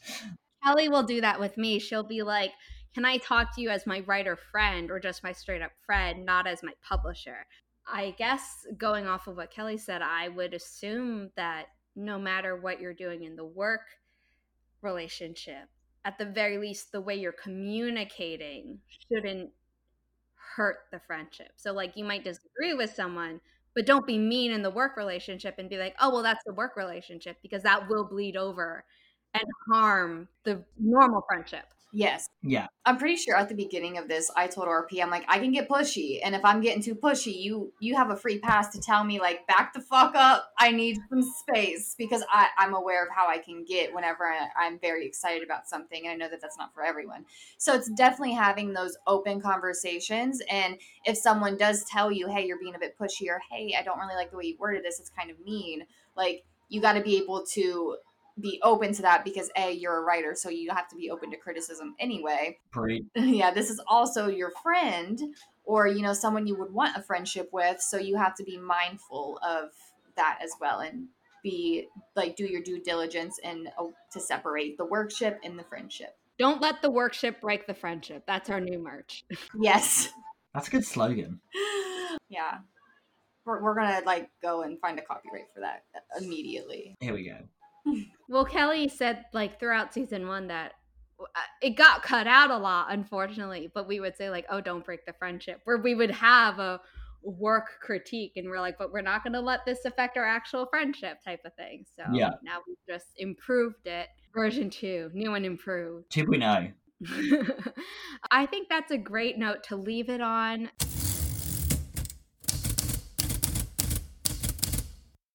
Kelly 0.65 0.89
will 0.89 1.03
do 1.03 1.21
that 1.21 1.41
with 1.41 1.57
me. 1.57 1.79
She'll 1.79 2.03
be 2.03 2.23
like, 2.23 2.53
Can 2.95 3.05
I 3.05 3.17
talk 3.19 3.55
to 3.55 3.61
you 3.61 3.71
as 3.71 3.87
my 3.87 4.01
writer 4.01 4.37
friend 4.37 4.91
or 4.91 5.01
just 5.01 5.23
my 5.23 5.33
straight 5.33 5.63
up 5.63 5.73
friend, 5.85 6.25
not 6.25 6.47
as 6.47 6.63
my 6.63 6.73
publisher? 6.87 7.47
I 7.87 8.15
guess 8.17 8.67
going 8.77 9.07
off 9.07 9.27
of 9.27 9.37
what 9.37 9.51
Kelly 9.51 9.77
said, 9.77 10.03
I 10.03 10.29
would 10.29 10.55
assume 10.55 11.31
that 11.37 11.67
no 11.97 12.19
matter 12.19 12.57
what 12.57 12.81
you're 12.81 12.95
doing 12.95 13.25
in 13.25 13.37
the 13.37 13.45
work 13.45 13.83
relationship, 14.83 15.69
at 16.05 16.19
the 16.19 16.25
very 16.25 16.59
least 16.59 16.93
the 16.93 17.01
way 17.01 17.15
you're 17.15 17.33
communicating 17.33 18.79
shouldn't 18.89 19.51
hurt 20.57 20.79
the 20.91 21.01
friendship. 21.01 21.53
So 21.57 21.73
like 21.73 21.97
you 21.97 22.05
might 22.05 22.25
disagree 22.25 22.75
with 22.75 22.95
someone, 22.95 23.41
but 23.75 23.87
don't 23.87 24.07
be 24.07 24.19
mean 24.19 24.53
in 24.53 24.63
the 24.63 24.71
work 24.71 24.97
relationship 24.97 25.55
and 25.59 25.71
be 25.71 25.79
like, 25.79 25.95
"Oh, 26.01 26.11
well 26.11 26.23
that's 26.23 26.45
the 26.45 26.53
work 26.53 26.77
relationship" 26.77 27.39
because 27.43 27.63
that 27.63 27.89
will 27.89 28.05
bleed 28.05 28.37
over 28.37 28.85
and 29.35 29.45
harm 29.69 30.29
the 30.45 30.63
normal 30.79 31.25
friendship. 31.29 31.65
Yes. 31.95 32.27
Yeah. 32.43 32.69
I'm 32.87 32.97
pretty 32.97 33.17
sure 33.17 33.37
at 33.37 33.51
the 33.51 33.55
beginning 33.55 33.99
of 33.99 34.09
this, 34.09 34.31
I 34.35 34.47
told 34.47 34.67
RP, 34.67 35.03
I'm 35.03 35.11
like, 35.11 35.25
I 35.29 35.39
can 35.39 35.53
get 35.53 35.69
pushy, 35.69 36.21
and 36.25 36.35
if 36.35 36.43
I'm 36.43 36.63
getting 36.63 36.83
too 36.83 36.95
pushy, 36.95 37.39
you 37.39 37.73
you 37.81 37.95
have 37.95 38.11
a 38.11 38.17
free 38.17 38.39
pass 38.39 38.71
to 38.71 38.81
tell 38.81 39.05
me 39.05 39.21
like, 39.21 39.47
back 39.47 39.75
the 39.75 39.81
fuck 39.81 40.15
up. 40.17 40.51
I 40.59 40.71
need 40.71 40.99
some 41.11 41.23
space 41.23 41.95
because 41.99 42.25
I 42.33 42.49
I'm 42.57 42.73
aware 42.73 43.05
of 43.05 43.11
how 43.15 43.29
I 43.29 43.39
can 43.39 43.65
get 43.65 43.95
whenever 43.95 44.25
I, 44.25 44.49
I'm 44.57 44.79
very 44.79 45.07
excited 45.07 45.43
about 45.43 45.69
something, 45.69 46.07
and 46.07 46.13
I 46.13 46.17
know 46.17 46.31
that 46.31 46.41
that's 46.41 46.57
not 46.57 46.73
for 46.75 46.83
everyone. 46.83 47.27
So 47.59 47.75
it's 47.75 47.91
definitely 47.91 48.35
having 48.35 48.73
those 48.73 48.97
open 49.07 49.43
conversations, 49.43 50.41
and 50.51 50.79
if 51.05 51.19
someone 51.19 51.59
does 51.59 51.85
tell 51.85 52.11
you, 52.11 52.27
hey, 52.27 52.47
you're 52.47 52.59
being 52.59 52.75
a 52.75 52.81
bit 52.81 52.97
pushy, 52.99 53.29
or 53.29 53.39
hey, 53.51 53.77
I 53.79 53.83
don't 53.83 53.99
really 53.99 54.17
like 54.17 54.31
the 54.31 54.39
way 54.39 54.45
you 54.47 54.57
worded 54.59 54.83
this, 54.83 54.99
it's 54.99 55.11
kind 55.11 55.31
of 55.31 55.39
mean. 55.41 55.85
Like 56.17 56.45
you 56.71 56.81
got 56.81 56.95
to 56.95 57.03
be 57.03 57.19
able 57.19 57.45
to 57.53 57.97
be 58.41 58.61
open 58.63 58.93
to 58.95 59.03
that 59.03 59.25
because 59.25 59.51
a 59.57 59.73
you're 59.73 59.99
a 59.99 60.03
writer 60.03 60.35
so 60.35 60.49
you 60.49 60.71
have 60.71 60.89
to 60.89 60.97
be 60.97 61.11
open 61.11 61.31
to 61.31 61.37
criticism 61.37 61.95
anyway 61.99 62.57
Pretty. 62.71 63.05
yeah 63.15 63.51
this 63.51 63.71
is 63.71 63.81
also 63.87 64.29
your 64.29 64.51
friend 64.63 65.21
or 65.65 65.87
you 65.87 66.03
know 66.03 66.13
someone 66.13 66.47
you 66.47 66.57
would 66.57 66.73
want 66.73 66.97
a 66.97 67.03
friendship 67.03 67.51
with 67.53 67.81
so 67.81 67.99
you 67.99 68.17
have 68.17 68.35
to 68.37 68.45
be 68.45 68.57
mindful 68.57 69.39
of 69.47 69.71
that 70.17 70.39
as 70.43 70.53
well 70.61 70.81
and 70.81 71.09
be 71.43 71.89
like 72.15 72.37
do 72.37 72.45
your 72.45 72.63
due 72.63 72.81
diligence 72.81 73.39
and 73.43 73.69
uh, 73.79 73.85
to 74.13 74.21
separate 74.21 74.79
the 74.79 74.85
workship 74.85 75.39
and 75.45 75.59
the 75.59 75.65
friendship 75.65 76.17
Don't 76.39 76.61
let 76.63 76.83
the 76.83 76.91
workship 76.91 77.41
break 77.41 77.67
the 77.67 77.75
friendship. 77.75 78.25
That's 78.27 78.49
our 78.49 78.61
new 78.61 78.79
merch. 78.79 79.25
yes 79.61 80.09
That's 80.55 80.69
a 80.69 80.71
good 80.71 80.85
slogan. 80.85 81.41
yeah. 82.29 82.59
We're, 83.45 83.61
we're 83.63 83.75
gonna 83.75 84.03
like 84.07 84.31
go 84.41 84.63
and 84.63 84.79
find 84.81 84.99
a 84.99 85.03
copyright 85.03 85.47
for 85.55 85.61
that 85.61 85.85
immediately. 86.21 86.95
Here 87.01 87.15
we 87.15 87.25
go. 87.25 87.39
Well, 88.29 88.45
Kelly 88.45 88.89
said 88.89 89.27
like 89.33 89.59
throughout 89.59 89.93
season 89.93 90.27
one 90.27 90.47
that 90.49 90.73
uh, 91.21 91.25
it 91.61 91.71
got 91.71 92.03
cut 92.03 92.27
out 92.27 92.51
a 92.51 92.57
lot, 92.57 92.87
unfortunately. 92.91 93.71
But 93.73 93.87
we 93.87 94.01
would 94.01 94.17
say 94.17 94.31
like, 94.31 94.47
"Oh, 94.51 94.61
don't 94.61 94.85
break 94.85 95.05
the 95.07 95.13
friendship," 95.13 95.61
where 95.65 95.79
we 95.79 95.95
would 95.95 96.11
have 96.11 96.59
a 96.59 96.81
work 97.23 97.79
critique, 97.81 98.33
and 98.37 98.49
we're 98.49 98.61
like, 98.61 98.79
"But 98.79 98.93
we're 98.93 99.03
not 99.03 99.23
going 99.23 99.35
to 99.35 99.41
let 99.41 99.65
this 99.67 99.85
affect 99.85 100.17
our 100.17 100.25
actual 100.25 100.67
friendship," 100.67 101.23
type 101.23 101.41
of 101.45 101.55
thing. 101.55 101.85
So 101.97 102.05
Yeah. 102.15 102.31
now 102.43 102.59
we've 102.67 102.77
just 102.89 103.09
improved 103.19 103.87
it. 103.87 104.09
Version 104.35 104.71
two, 104.71 105.11
new 105.13 105.35
and 105.35 105.45
improved. 105.45 106.11
2.0. 106.11 106.73
I 108.31 108.47
think 108.47 108.69
that's 108.69 108.93
a 108.93 108.99
great 108.99 109.37
note 109.37 109.63
to 109.65 109.77
leave 109.77 110.09
it 110.09 110.21
on. 110.23 110.71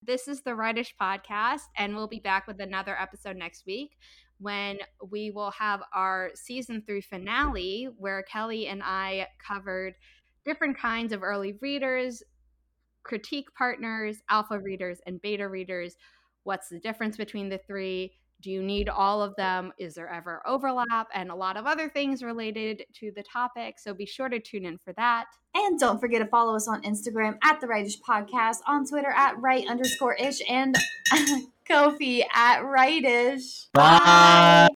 This 0.08 0.30
is 0.30 0.42
the 0.42 0.56
Rightish 0.56 0.96
podcast, 0.96 1.64
and 1.76 1.94
we'll 1.94 2.08
be 2.08 2.22
back 2.22 2.48
with 2.48 2.62
another 2.62 2.98
episode 2.98 3.36
next 3.36 3.66
week 3.66 3.98
when 4.40 4.78
we 5.12 5.32
will 5.32 5.52
have 5.52 5.82
our 5.94 6.32
season 6.34 6.82
three 6.88 7.02
finale, 7.02 7.90
where 7.98 8.24
Kelly 8.24 8.68
and 8.68 8.82
I 8.82 9.28
covered 9.46 9.96
different 10.46 10.78
kinds 10.78 11.12
of 11.12 11.24
early 11.24 11.58
readers, 11.62 12.24
critique 13.04 13.50
partners, 13.58 14.22
alpha 14.30 14.58
readers, 14.58 15.02
and 15.06 15.22
beta 15.22 15.46
readers. 15.46 15.98
What's 16.44 16.70
the 16.70 16.80
difference 16.80 17.18
between 17.18 17.50
the 17.50 17.60
three? 17.68 18.14
Do 18.42 18.52
you 18.52 18.62
need 18.62 18.88
all 18.90 19.22
of 19.22 19.36
them? 19.36 19.72
Is 19.80 19.96
there 19.96 20.10
ever 20.10 20.42
overlap? 20.46 21.08
And 21.14 21.32
a 21.32 21.36
lot 21.36 21.58
of 21.58 21.66
other 21.66 21.90
things 21.90 22.22
related 22.22 22.84
to 23.00 23.12
the 23.16 23.24
topic. 23.24 23.80
So 23.80 23.94
be 23.94 24.06
sure 24.06 24.30
to 24.30 24.40
tune 24.40 24.66
in 24.66 24.78
for 24.78 24.94
that. 24.94 25.26
And 25.56 25.80
don't 25.80 26.00
forget 26.00 26.22
to 26.22 26.28
follow 26.28 26.56
us 26.56 26.68
on 26.68 26.84
Instagram 26.84 27.38
at 27.44 27.60
the 27.60 27.68
Rightish 27.68 28.00
Podcast, 28.08 28.58
on 28.68 28.86
Twitter 28.86 29.10
at 29.10 29.40
right 29.40 29.68
underscore 29.68 30.14
ish, 30.16 30.40
and 30.48 30.76
Ko-fi 31.68 32.26
at 32.34 32.62
rightish. 32.62 33.68
Bye. 33.74 34.58